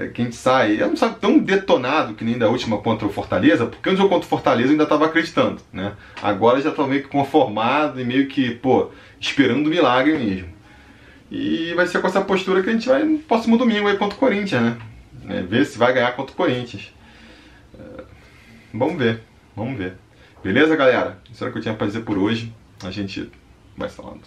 É, 0.00 0.08
que 0.08 0.22
a 0.22 0.24
gente 0.24 0.36
sai, 0.36 0.80
eu 0.80 0.88
não 0.88 0.96
sabe 0.96 1.16
tão 1.20 1.38
detonado 1.38 2.14
que 2.14 2.24
nem 2.24 2.38
da 2.38 2.48
última 2.48 2.78
contra 2.78 3.06
o 3.06 3.12
Fortaleza, 3.12 3.66
porque 3.66 3.90
no 3.90 3.96
jogo 3.98 4.08
contra 4.08 4.24
o 4.24 4.30
Fortaleza 4.30 4.68
eu 4.68 4.72
ainda 4.72 4.84
estava 4.84 5.04
acreditando, 5.04 5.60
né? 5.70 5.92
Agora 6.22 6.58
já 6.58 6.70
estou 6.70 6.86
meio 6.86 7.02
que 7.02 7.08
conformado 7.08 8.00
e 8.00 8.04
meio 8.04 8.26
que, 8.26 8.50
pô, 8.50 8.90
esperando 9.20 9.66
o 9.66 9.68
milagre 9.68 10.16
mesmo. 10.16 10.48
E 11.30 11.74
vai 11.74 11.86
ser 11.86 12.00
com 12.00 12.06
essa 12.06 12.22
postura 12.22 12.62
que 12.62 12.70
a 12.70 12.72
gente 12.72 12.88
vai 12.88 13.04
no 13.04 13.18
próximo 13.18 13.58
domingo 13.58 13.88
aí 13.88 13.98
contra 13.98 14.16
o 14.16 14.18
Corinthians, 14.18 14.62
né? 14.62 14.78
É, 15.28 15.42
ver 15.42 15.66
se 15.66 15.76
vai 15.76 15.92
ganhar 15.92 16.12
contra 16.12 16.32
o 16.32 16.36
Corinthians. 16.36 16.94
É, 17.78 18.02
vamos 18.72 18.96
ver, 18.96 19.20
vamos 19.54 19.76
ver. 19.76 19.98
Beleza, 20.42 20.74
galera? 20.76 21.18
Isso 21.30 21.44
era 21.44 21.50
o 21.50 21.52
que 21.52 21.58
eu 21.58 21.62
tinha 21.62 21.74
pra 21.74 21.86
dizer 21.86 22.00
por 22.00 22.16
hoje. 22.16 22.50
A 22.82 22.90
gente 22.90 23.30
vai 23.76 23.90
falando. 23.90 24.22